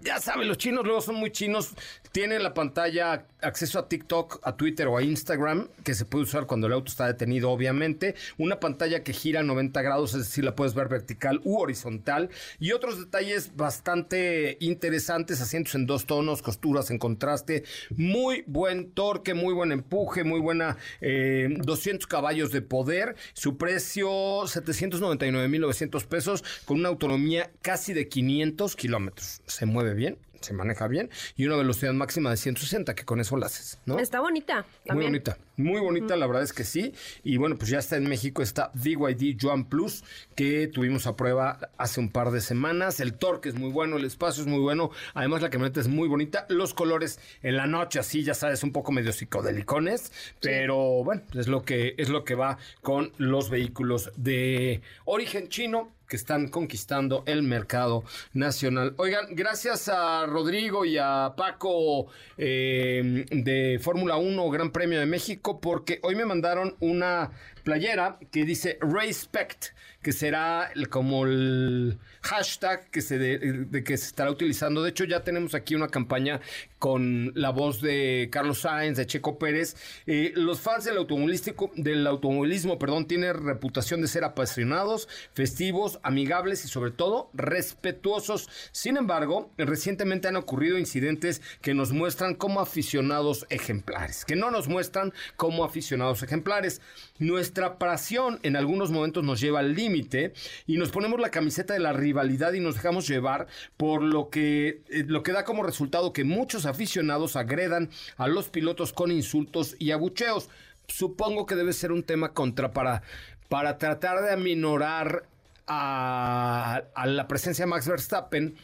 [0.00, 1.74] ya saben, los chinos luego son muy chinos.
[2.12, 6.46] Tiene la pantalla acceso a TikTok, a Twitter o a Instagram, que se puede usar
[6.46, 8.14] cuando el auto está detenido, obviamente.
[8.38, 12.30] Una pantalla que gira 90 grados, es decir, la puedes ver vertical u horizontal.
[12.58, 17.64] Y otros detalles bastante interesantes, asientos en dos tonos, costuras en contraste.
[17.96, 23.14] Muy buen torque, muy buen empuje, muy buena 200 eh, caballos de poder.
[23.34, 29.42] Su precio 799.900 pesos con una autonomía casi de 500 kilómetros.
[29.46, 33.20] Se mueve ve bien, se maneja bien, y una velocidad máxima de 160, que con
[33.20, 33.98] eso la haces, ¿no?
[33.98, 34.66] Está bonita.
[34.84, 35.10] También.
[35.10, 36.92] Muy bonita, muy bonita, la verdad es que sí.
[37.22, 41.70] Y bueno, pues ya está en México, está BYD Joan Plus, que tuvimos a prueba
[41.78, 43.00] hace un par de semanas.
[43.00, 44.90] El torque es muy bueno, el espacio es muy bueno.
[45.14, 46.46] Además, la camioneta es muy bonita.
[46.48, 50.12] Los colores en la noche, así, ya sabes, un poco medio psicodelicones.
[50.40, 55.93] Pero bueno, es lo que, es lo que va con los vehículos de origen chino
[56.08, 58.94] que están conquistando el mercado nacional.
[58.98, 65.60] Oigan, gracias a Rodrigo y a Paco eh, de Fórmula 1 Gran Premio de México,
[65.60, 67.30] porque hoy me mandaron una
[67.64, 74.06] playera que dice Respect, que será como el hashtag que se de, de que se
[74.06, 74.82] estará utilizando.
[74.82, 76.40] De hecho, ya tenemos aquí una campaña
[76.78, 79.74] con la voz de Carlos Sainz, de Checo Pérez.
[80.06, 86.62] Eh, los fans del automovilístico, del automovilismo, perdón, tienen reputación de ser apasionados, festivos, amigables
[86.66, 88.50] y sobre todo respetuosos.
[88.72, 94.68] Sin embargo, recientemente han ocurrido incidentes que nos muestran como aficionados ejemplares, que no nos
[94.68, 96.82] muestran como aficionados ejemplares.
[97.18, 100.32] Nuestra pasión en algunos momentos nos lleva al límite
[100.66, 103.46] y nos ponemos la camiseta de la rivalidad y nos dejamos llevar
[103.76, 108.48] por lo que, eh, lo que da como resultado que muchos aficionados agredan a los
[108.48, 110.48] pilotos con insultos y abucheos.
[110.88, 113.02] Supongo que debe ser un tema contra para,
[113.48, 115.26] para tratar de aminorar
[115.66, 118.54] a la presencia de Max Verstappen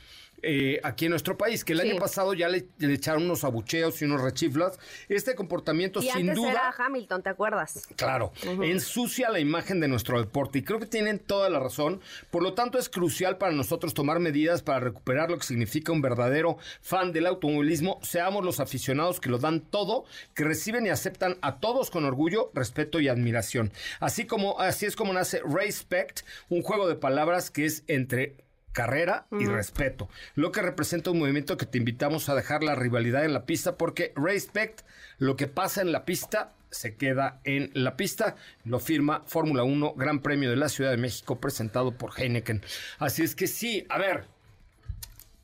[0.42, 1.90] eh, aquí en nuestro país, que el Sí.
[1.90, 4.78] año pasado ya le, le echaron unos abucheos y unos rechiflas.
[5.08, 6.50] Este comportamiento Y sin antes duda...
[6.50, 7.86] era Hamilton, ¿te acuerdas?
[7.96, 8.32] Claro,
[8.62, 12.00] ensucia la imagen de nuestro deporte y creo que tienen toda la razón.
[12.30, 16.02] Por lo tanto, es crucial para nosotros tomar medidas para recuperar lo que significa un
[16.02, 17.98] verdadero fan del automovilismo.
[18.02, 22.50] Seamos los aficionados que lo dan todo, que reciben y aceptan a todos con orgullo,
[22.54, 23.72] respeto y admiración.
[24.00, 28.36] Así como así es como nace Respect, un juego de palabras que es entre
[28.72, 33.24] carrera y respeto, lo que representa un movimiento que te invitamos a dejar la rivalidad
[33.24, 34.82] en la pista porque respect,
[35.18, 39.94] lo que pasa en la pista se queda en la pista, lo firma Fórmula 1
[39.96, 42.62] Gran Premio de la Ciudad de México presentado por Heineken.
[43.00, 44.26] Así es que sí, a ver,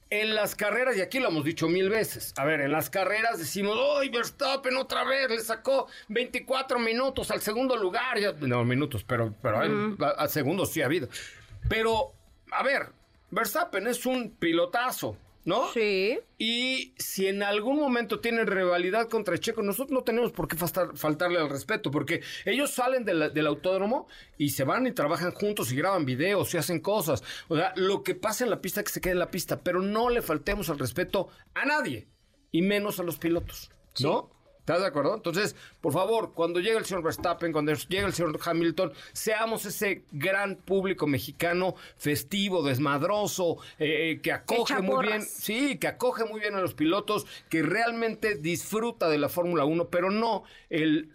[0.09, 3.39] en las carreras, y aquí lo hemos dicho mil veces, a ver, en las carreras
[3.41, 5.29] decimos, ¡ay, Verstappen otra vez!
[5.29, 8.17] Le sacó 24 minutos al segundo lugar.
[8.21, 9.59] Ya- no, minutos, pero, pero
[9.95, 10.05] Ujú.
[10.05, 11.09] a, a segundos sí ha habido.
[11.69, 12.13] Pero,
[12.53, 12.91] a ver,
[13.31, 15.73] Verstappen es un pilotazo, ¿no?
[15.73, 16.19] Sí.
[16.39, 21.39] Y si en algún momento tienen rivalidad contra Checo, nosotros no tenemos por qué faltarle
[21.39, 24.09] al respeto, porque ellos salen del, del autódromo
[24.39, 27.23] y se van y trabajan juntos y graban videos y hacen cosas.
[27.49, 29.81] O sea, lo que pasa en la pista que se quede en la pista, pero
[29.81, 32.09] no le faltemos al respeto a nadie,
[32.53, 33.71] y menos a los pilotos,
[34.01, 34.31] ¿no?
[34.67, 35.15] ¿Estás de acuerdo?
[35.15, 40.03] Entonces, por favor, cuando llegue el señor Verstappen, cuando llegue el señor Hamilton, seamos ese
[40.11, 46.41] gran público mexicano festivo, desmadroso, eh, eh, que acoge muy bien, sí, que acoge muy
[46.41, 51.13] bien a los pilotos, que realmente disfruta de la Fórmula 1, pero no el...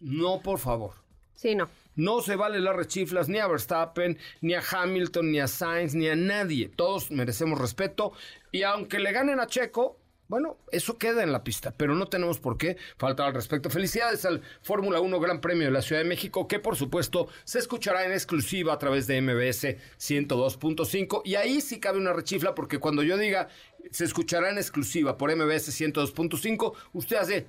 [0.00, 0.92] No, por favor.
[1.34, 1.70] Sí, no.
[1.96, 6.06] No se vale las rechiflas ni a Verstappen, ni a Hamilton, ni a Sainz, ni
[6.06, 6.68] a nadie.
[6.68, 8.12] Todos merecemos respeto.
[8.50, 12.38] Y aunque le ganen a Checo, bueno, eso queda en la pista, pero no tenemos
[12.38, 13.68] por qué faltar al respecto.
[13.68, 17.58] Felicidades al Fórmula 1 Gran Premio de la Ciudad de México, que por supuesto se
[17.58, 21.22] escuchará en exclusiva a través de MBS 102.5.
[21.24, 23.48] Y ahí sí cabe una rechifla, porque cuando yo diga
[23.90, 27.46] se escuchará en exclusiva por MBS 102.5, usted hace...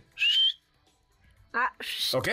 [1.54, 1.72] Ah,
[2.14, 2.30] ¿Ok?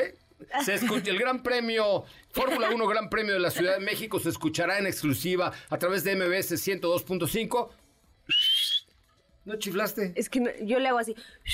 [0.64, 4.30] Se escucha el Gran Premio, Fórmula 1 Gran Premio de la Ciudad de México se
[4.30, 7.68] escuchará en exclusiva a través de MBS 102.5.
[9.44, 10.12] ¿No chiflaste?
[10.16, 11.14] Es que no- yo le hago así.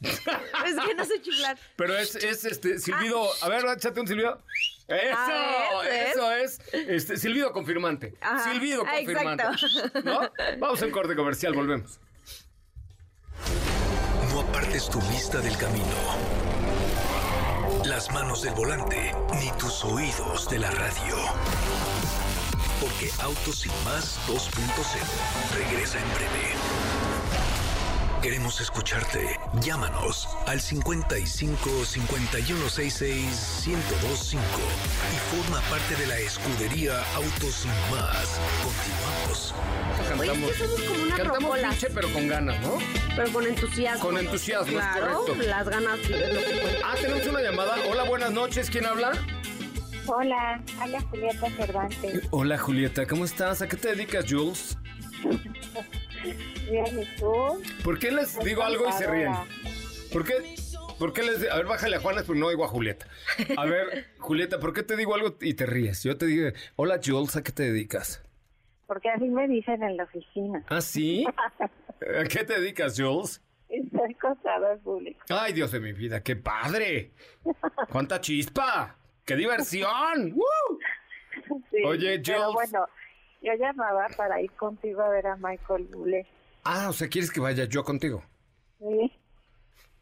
[0.00, 1.58] es que no sé chiflar.
[1.76, 3.28] Pero es, es este silbido.
[3.42, 4.42] A ver, échate un silbido.
[4.88, 6.60] Eso, Ah, eso es.
[6.72, 8.14] Este, silbido confirmante.
[8.20, 8.50] Ajá.
[8.52, 9.44] Silbido Ah, confirmante.
[9.44, 10.02] exacto.
[10.02, 10.20] ¿No?
[10.58, 12.00] Vamos a un corte comercial, volvemos.
[14.30, 15.84] No apartes tu vista del camino.
[17.84, 21.16] Las manos del volante, ni tus oídos de la radio.
[22.80, 26.54] Porque Autos y más 2.0 regresa en breve.
[28.24, 29.38] Queremos escucharte.
[29.60, 34.42] Llámanos al 55 5166 1025
[35.12, 38.40] y forma parte de la escudería Autos y más.
[38.64, 39.54] Continuamos.
[40.08, 42.78] Cantamos, Oye, es que somos como una cantamos pinche, pero con ganas, ¿no?
[43.14, 44.02] Pero con entusiasmo.
[44.02, 45.42] Con entusiasmo, es claro, correcto.
[45.46, 46.80] las ganas es lo que cuenta.
[46.82, 47.76] Ah, tenemos una llamada.
[47.90, 48.70] Hola, buenas noches.
[48.70, 49.12] ¿Quién habla?
[50.06, 52.22] Hola, habla Julieta Cervantes.
[52.30, 53.06] Hola, Julieta.
[53.06, 53.60] ¿Cómo estás?
[53.60, 54.78] ¿A qué te dedicas, Jules?
[56.70, 57.62] Bien, ¿y tú?
[57.82, 59.32] ¿Por qué les digo algo y se ríen?
[60.12, 60.34] ¿Por qué?
[60.98, 63.06] ¿Por qué les A ver, bájale a Juanes, pero no oigo a Julieta.
[63.56, 66.02] A ver, Julieta, ¿por qué te digo algo y te ríes?
[66.04, 68.22] Yo te digo, hola, Jules, ¿a qué te dedicas?
[68.86, 70.62] Porque así me dicen en la oficina.
[70.68, 71.26] ¿Ah, sí?
[72.20, 73.40] ¿A qué te dedicas, Jules?
[73.68, 75.20] Soy contador público.
[75.30, 77.10] Ay, Dios de mi vida, qué padre.
[77.90, 78.96] ¡Cuánta chispa!
[79.24, 80.32] ¡Qué diversión!
[80.36, 80.78] ¡Woo!
[81.70, 82.70] Sí, Oye, pero Jules.
[82.70, 82.86] bueno,
[83.44, 86.26] yo llamaba para ir contigo a ver a Michael Bublé.
[86.64, 88.22] Ah, o sea, ¿quieres que vaya yo contigo?
[88.78, 89.12] Sí.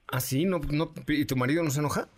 [0.07, 0.45] ¿Ah, sí?
[0.45, 2.09] ¿No, no, ¿Y tu marido no se enoja?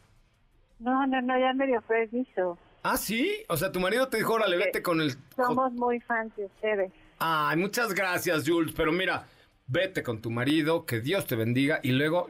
[0.81, 2.59] No, no, no, ya me dio permiso.
[2.83, 3.43] Ah, sí.
[3.49, 5.15] O sea, tu marido te dijo, órale, vete con el...
[5.35, 6.93] Somos muy fans de ustedes.
[7.19, 8.75] Ay, muchas gracias, Jules.
[8.77, 9.27] Pero mira,
[9.67, 11.81] vete con tu marido, que Dios te bendiga.
[11.83, 12.29] Y luego...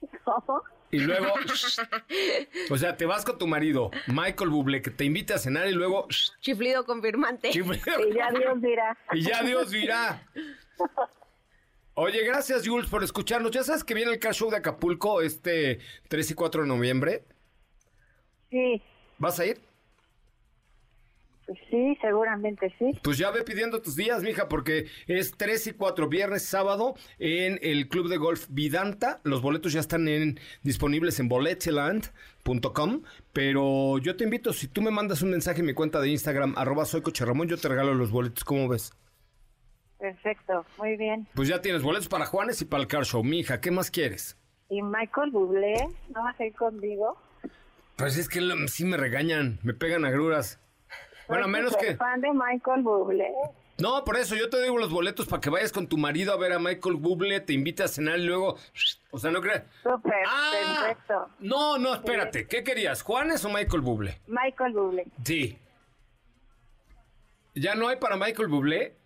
[0.90, 1.34] Y luego...
[2.70, 5.72] O sea, te vas con tu marido, Michael Bublé, que te invite a cenar y
[5.72, 6.06] luego...
[6.40, 7.50] Chiflido confirmante.
[7.50, 8.08] Chiflido.
[8.08, 8.98] Y ya Dios dirá.
[9.12, 10.22] Y ya Dios dirá.
[11.94, 13.50] Oye, gracias Jules por escucharnos.
[13.50, 17.24] Ya sabes que viene el Car Show de Acapulco este 3 y 4 de noviembre.
[18.50, 18.82] Sí,
[19.18, 19.60] ¿Vas a ir?
[21.48, 22.92] Pues sí, seguramente sí.
[23.02, 27.58] Pues ya ve pidiendo tus días, mija, porque es 3 y 4, viernes, sábado, en
[27.62, 29.20] el Club de Golf Vidanta.
[29.24, 33.02] Los boletos ya están en, disponibles en boletland.com.
[33.32, 36.52] Pero yo te invito, si tú me mandas un mensaje en mi cuenta de Instagram,
[36.58, 38.44] arroba soy yo te regalo los boletos.
[38.44, 38.92] ¿Cómo ves?
[39.98, 41.26] Perfecto, muy bien.
[41.34, 43.62] Pues ya tienes boletos para Juanes y para el Car Show, mija.
[43.62, 44.36] ¿Qué más quieres?
[44.68, 47.16] ¿Y Michael Bublé no va a ir conmigo?
[47.96, 50.60] Pues es que sí me regañan, me pegan agruras.
[51.28, 51.96] Bueno, a menos que...
[51.96, 53.30] fan de Michael Bublé.
[53.78, 56.36] No, por eso yo te digo los boletos para que vayas con tu marido a
[56.36, 58.56] ver a Michael Bublé, te invite a cenar y luego...
[59.12, 59.62] O sea, no creas...
[59.84, 60.80] Súper, Ah.
[60.86, 61.28] perfecto.
[61.38, 62.46] No, no, espérate.
[62.48, 64.20] ¿Qué querías, Juanes o Michael Bublé?
[64.26, 65.06] Michael Bublé.
[65.24, 65.58] Sí.
[67.54, 68.96] ¿Ya no hay para Michael Bublé?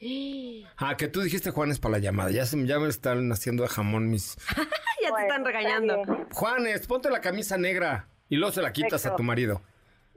[0.76, 2.30] Ah, que tú dijiste Juanes para la llamada.
[2.32, 4.36] Ya, se, ya me están haciendo de jamón mis...
[5.02, 6.02] ya te están regañando.
[6.32, 9.62] Juanes, ponte la camisa negra y luego se la quitas a tu marido.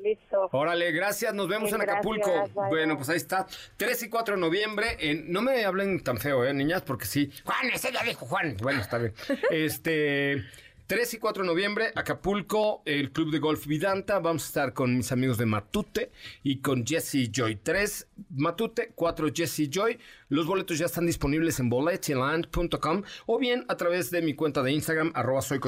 [0.06, 0.50] Listo.
[0.52, 2.32] Órale, gracias, nos vemos Sí, en Acapulco.
[2.32, 3.48] gracias, bueno, pues ahí está.
[3.78, 4.98] 3 y 4 de noviembre.
[5.00, 5.32] En...
[5.32, 6.84] No me hablen tan feo, ¿eh, niñas?
[6.84, 7.32] Porque sí.
[7.44, 8.56] Juan, ese ya dijo Juan.
[8.62, 9.14] Bueno, está bien.
[9.50, 10.44] este.
[10.88, 14.20] 3 y 4 de noviembre, Acapulco, el Club de Golf Vidanta.
[14.20, 16.12] Vamos a estar con mis amigos de Matute
[16.44, 17.56] y con Jesse Joy.
[17.56, 19.98] 3 Matute, 4 Jesse Joy.
[20.28, 24.72] Los boletos ya están disponibles en boletiland.com o bien a través de mi cuenta de
[24.72, 25.60] Instagram, arroba soy.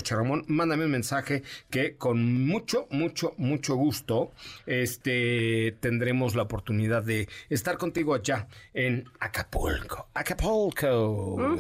[0.48, 4.32] Mándame un mensaje que con mucho, mucho, mucho gusto
[4.66, 10.08] este, tendremos la oportunidad de estar contigo allá en Acapulco.
[10.14, 11.58] Acapulco.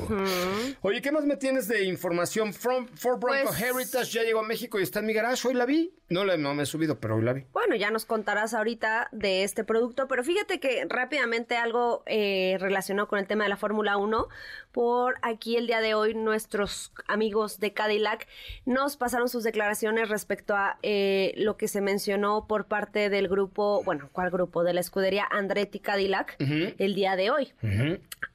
[0.82, 2.52] Oye, ¿qué más me tienes de información?
[2.54, 5.48] From, For Bronco Pues- Heritage ya llegó a México y está en mi garage.
[5.48, 5.93] Hoy la vi.
[6.10, 7.45] No, la, no me he subido, pero hoy la vi.
[7.52, 12.87] Bueno, ya nos contarás ahorita de este producto, pero fíjate que rápidamente algo eh, relacionado
[13.08, 14.28] con el tema de la Fórmula 1.
[14.72, 18.28] Por aquí el día de hoy nuestros amigos de Cadillac
[18.66, 23.84] nos pasaron sus declaraciones respecto a eh, lo que se mencionó por parte del grupo,
[23.84, 24.64] bueno, ¿cuál grupo?
[24.64, 27.54] De la escudería Andretti Cadillac el día de hoy.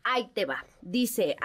[0.05, 0.65] Ahí te va.
[0.83, 1.37] Dice?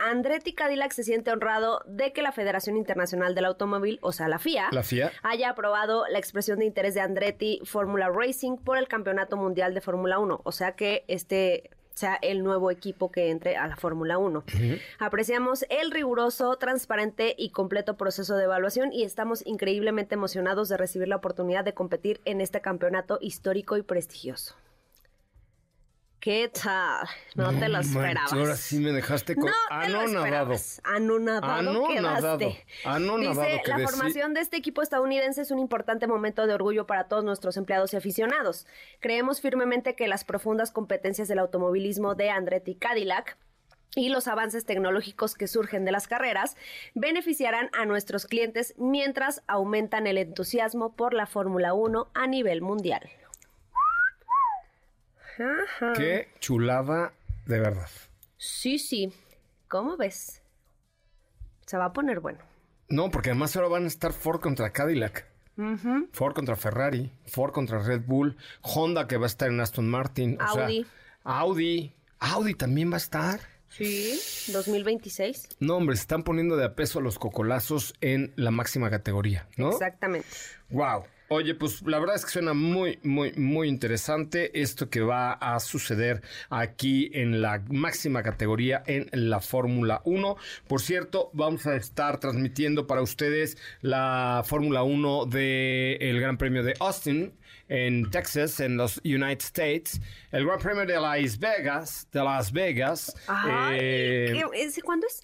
[0.00, 4.38] Andretti Cadillac se siente honrado de que la Federación Internacional del Automóvil, o sea, la
[4.38, 5.12] FIA, La FIA.
[5.22, 9.80] haya aprobado la expresión de interés de Andretti Fórmula Racing por el Campeonato Mundial de
[9.80, 10.40] Fórmula 1.
[10.42, 14.44] O sea que este sea el nuevo equipo que entre a la Fórmula 1.
[14.98, 21.08] Apreciamos el riguroso, transparente y completo proceso de evaluación y estamos increíblemente emocionados de recibir
[21.08, 24.54] la oportunidad de competir en este campeonato histórico y prestigioso.
[26.26, 27.06] ¿Qué tal?
[27.36, 28.32] No, te lo manches, esperabas.
[28.32, 30.56] Ahora sí me dejaste con No anonadado.
[30.82, 32.38] Anonadado, Anonadado.
[32.38, 32.66] quedaste.
[32.84, 36.84] Anonadado Dice, que la formación de este equipo estadounidense es un importante momento de orgullo
[36.84, 38.66] para todos nuestros empleados y aficionados.
[38.98, 43.38] Creemos firmemente que las profundas competencias del automovilismo de Andretti Cadillac
[43.94, 46.56] y los avances tecnológicos que surgen de las carreras
[46.96, 53.08] beneficiarán a nuestros clientes mientras aumentan el entusiasmo por la Fórmula 1 a nivel mundial.
[55.38, 55.92] Ajá.
[55.94, 57.12] Qué chulada
[57.46, 57.88] de verdad.
[58.38, 59.12] Sí, sí.
[59.68, 60.42] ¿Cómo ves?
[61.66, 62.38] Se va a poner bueno.
[62.88, 65.26] No, porque además ahora van a estar Ford contra Cadillac.
[66.12, 70.38] Ford contra Ferrari, Ford contra Red Bull, Honda que va a estar en Aston Martin.
[70.40, 70.86] o sea, Audi.
[71.24, 71.92] Audi.
[72.18, 73.40] Audi también va a estar.
[73.68, 74.20] Sí,
[74.52, 75.56] 2026.
[75.60, 79.48] No, hombre, se están poniendo de a peso a los cocolazos en la máxima categoría,
[79.56, 79.70] ¿no?
[79.70, 80.28] Exactamente.
[80.70, 81.04] Wow.
[81.28, 85.58] Oye, pues la verdad es que suena muy, muy, muy interesante esto que va a
[85.58, 90.36] suceder aquí en la máxima categoría en la Fórmula 1.
[90.68, 96.74] Por cierto, vamos a estar transmitiendo para ustedes la Fórmula 1 del Gran Premio de
[96.78, 97.34] Austin
[97.68, 100.00] en Texas, en los United States,
[100.30, 105.20] el Gran Premio de Las Vegas, de Las Vegas, Ay, eh, ¿qué- ese cuándo es?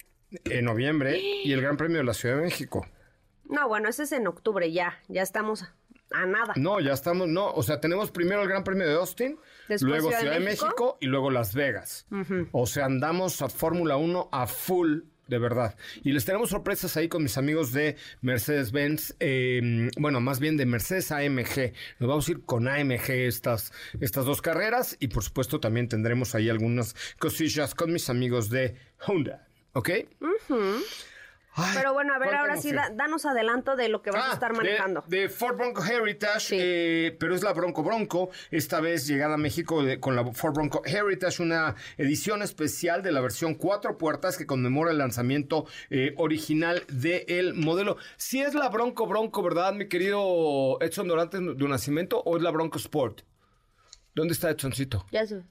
[0.51, 2.85] en noviembre, y el Gran Premio de la Ciudad de México.
[3.45, 4.99] No, bueno, ese es en octubre ya.
[5.09, 5.65] Ya estamos
[6.13, 6.53] a nada.
[6.55, 9.37] No, ya estamos, no, o sea, tenemos primero el Gran Premio de Austin,
[9.67, 10.65] Después luego Ciudad de Ciudad de México.
[10.65, 12.07] México y luego Las Vegas.
[12.51, 15.75] O sea, andamos a Fórmula 1 a full, de verdad.
[16.03, 20.65] Y les tenemos sorpresas ahí con mis amigos de Mercedes-Benz, eh, bueno, más bien de
[20.65, 21.73] Mercedes AMG.
[21.99, 26.35] Nos vamos a ir con AMG estas, estas dos carreras y por supuesto también tendremos
[26.35, 28.75] ahí algunas cosillas con mis amigos de
[29.07, 29.47] Honda.
[29.73, 29.89] ¿Ok?
[31.75, 34.51] Pero bueno, a ver, ahora sí, da- danos adelanto de lo que vas a estar
[34.51, 35.03] de- manejando.
[35.07, 38.29] De, Ford Bronco Heritage, eh, pero es la Bronco Bronco.
[38.49, 43.11] Esta vez llegada a México de- con la Ford Bronco Heritage, una edición especial de
[43.11, 47.97] la versión cuatro puertas que conmemora el lanzamiento eh, original del modelo.
[48.17, 52.49] Si es la Bronco Bronco, ¿verdad, mi querido Edson Dorantes de Nacimiento, o es la
[52.51, 53.21] Bronco Sport?
[54.15, 55.05] ¿Dónde está Edsoncito?
[55.11, 55.43] Ya sé.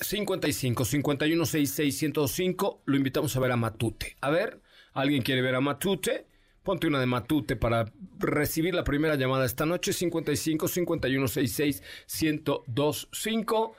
[0.00, 2.82] 55 51 66 105.
[2.84, 4.16] Lo invitamos a ver a Matute.
[4.20, 4.60] A ver,
[4.98, 6.26] ¿alguien quiere ver a Matute?
[6.62, 9.92] Ponte una de Matute para recibir la primera llamada esta noche.
[9.92, 11.82] 55 51 66
[12.22, 13.76] 1025.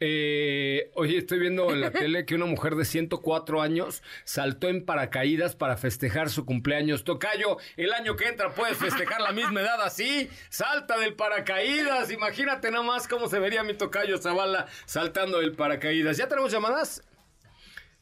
[0.00, 4.84] Eh, oye, estoy viendo en la tele que una mujer de 104 años saltó en
[4.84, 7.02] paracaídas para festejar su cumpleaños.
[7.02, 10.28] Tocayo, el año que entra puedes festejar la misma edad así.
[10.50, 12.12] Salta del paracaídas.
[12.12, 16.18] Imagínate nomás cómo se vería mi Tocayo Zavala saltando del paracaídas.
[16.18, 17.02] ¿Ya tenemos llamadas?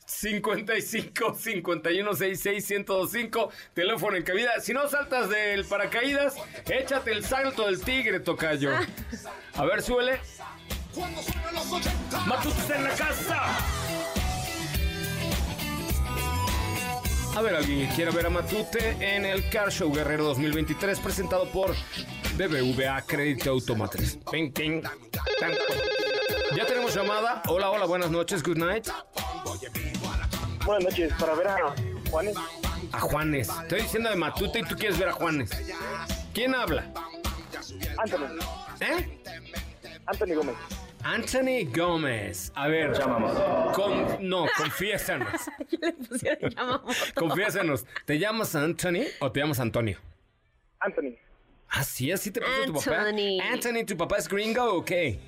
[0.07, 4.61] 55 51 66 1025 teléfono en cabida.
[4.61, 6.37] Si no saltas del paracaídas,
[6.71, 8.71] échate el salto del tigre, Tocayo.
[9.55, 10.21] A ver, suele.
[12.27, 13.43] Matutes en la casa.
[17.37, 21.51] A ver, alguien que quiera ver a Matute en el Car Show Guerrero 2023 presentado
[21.51, 21.75] por
[22.37, 24.19] BBVA Crédito Automotriz.
[24.31, 24.83] Ping, ping.
[25.41, 25.53] Tan.
[26.55, 27.43] Ya tenemos llamada.
[27.49, 28.89] Hola, hola, buenas noches, good night.
[30.67, 31.75] Buenas noches, para ver a
[32.11, 32.37] Juanes.
[32.93, 33.49] A Juanes.
[33.49, 35.51] Estoy diciendo de Matute y tú quieres ver a Juanes.
[36.35, 36.93] ¿Quién habla?
[37.97, 38.39] Anthony.
[38.81, 39.21] ¿Eh?
[40.05, 40.57] Anthony Gómez.
[41.05, 42.53] Anthony Gómez.
[42.55, 43.01] A ver.
[43.73, 45.41] Con, no, confiésanos.
[47.15, 47.87] Confiésanos.
[48.05, 49.99] ¿Te llamas Anthony o te llamas Antonio?
[50.81, 51.26] Anthony.
[51.69, 53.01] Ah, sí, así te puso tu papá.
[53.09, 53.41] Anthony.
[53.41, 55.19] Anthony, ¿tu papá es gringo o qué?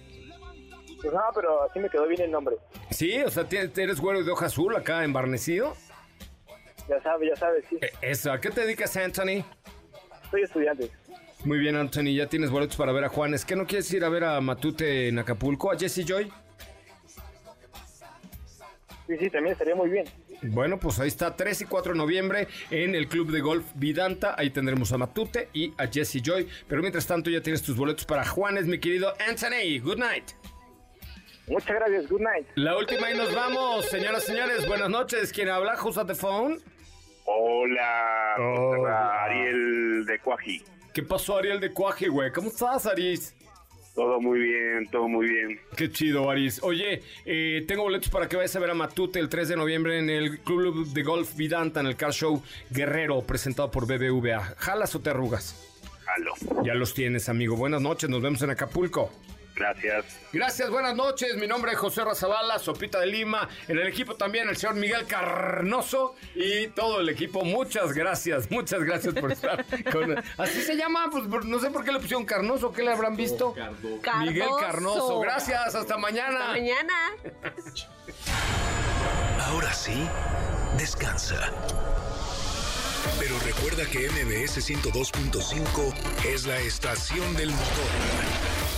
[1.01, 2.57] Pues nada, pero así me quedó bien el nombre.
[2.91, 5.77] Sí, o sea, tienes- eres güero de hoja azul acá embarnecido.
[6.89, 7.79] Ya sabe, ya sabe, sí.
[7.81, 9.45] Eh, Eso, ¿a qué te dedicas, Anthony?
[10.31, 10.91] Soy estudiante.
[11.45, 13.45] Muy bien, Anthony, ya tienes boletos para ver a Juanes.
[13.45, 16.33] ¿Qué no quieres ir a ver a Matute en Acapulco, a Jesse Joy?
[19.07, 20.07] Sí, sí, también estaría muy bien.
[20.43, 24.35] Bueno, pues ahí está, 3 y 4 de noviembre en el Club de Golf Vidanta.
[24.39, 26.49] Ahí tendremos a Matute y a Jesse Joy.
[26.69, 29.81] Pero mientras tanto, ya tienes tus boletos para Juanes, mi querido Anthony.
[29.83, 30.31] Good night.
[31.49, 32.47] Muchas gracias, good night.
[32.57, 34.67] La última y nos vamos, señoras y señores.
[34.69, 35.33] Buenas noches.
[35.33, 35.77] ¿Quién habla?
[35.83, 36.61] Who's at the phone?
[37.25, 40.63] Hola, Oh, Ariel de Cuaji.
[40.95, 42.31] ¿Qué pasó, Ariel de Cuaje, güey?
[42.33, 43.35] ¿Cómo estás, Aris?
[43.99, 45.61] Todo muy bien, todo muy bien.
[45.77, 46.63] Qué chido, Aris.
[46.63, 49.99] Oye, eh, tengo boletos para que vayas a ver a Matute el 3 de noviembre
[49.99, 52.41] en el Club de Golf Vidanta, en el Car Show
[52.71, 54.55] Guerrero, presentado por BBVA.
[54.57, 55.81] ¿Jalas o te arrugas?
[56.05, 56.63] Jalo.
[56.65, 57.57] Ya los tienes, amigo.
[57.57, 59.11] Buenas noches, nos vemos en Acapulco.
[59.59, 60.05] Gracias.
[60.33, 61.37] Gracias, buenas noches.
[61.37, 63.49] Mi nombre es José Razabala, Sopita de Lima.
[63.67, 67.45] En el equipo también el señor Miguel Carnoso y todo el equipo.
[67.45, 70.17] Muchas gracias, muchas gracias por estar con.
[70.37, 73.55] Así se llama, pues no sé por qué le pusieron Carnoso, ¿qué le habrán visto?
[74.21, 75.19] Miguel Carnoso.
[75.21, 76.39] Gracias, hasta mañana.
[76.39, 76.95] Hasta mañana.
[79.47, 80.07] Ahora sí,
[80.77, 81.53] descansa.
[83.19, 85.95] Pero recuerda que MBS 102.5
[86.27, 88.78] es la estación del motor.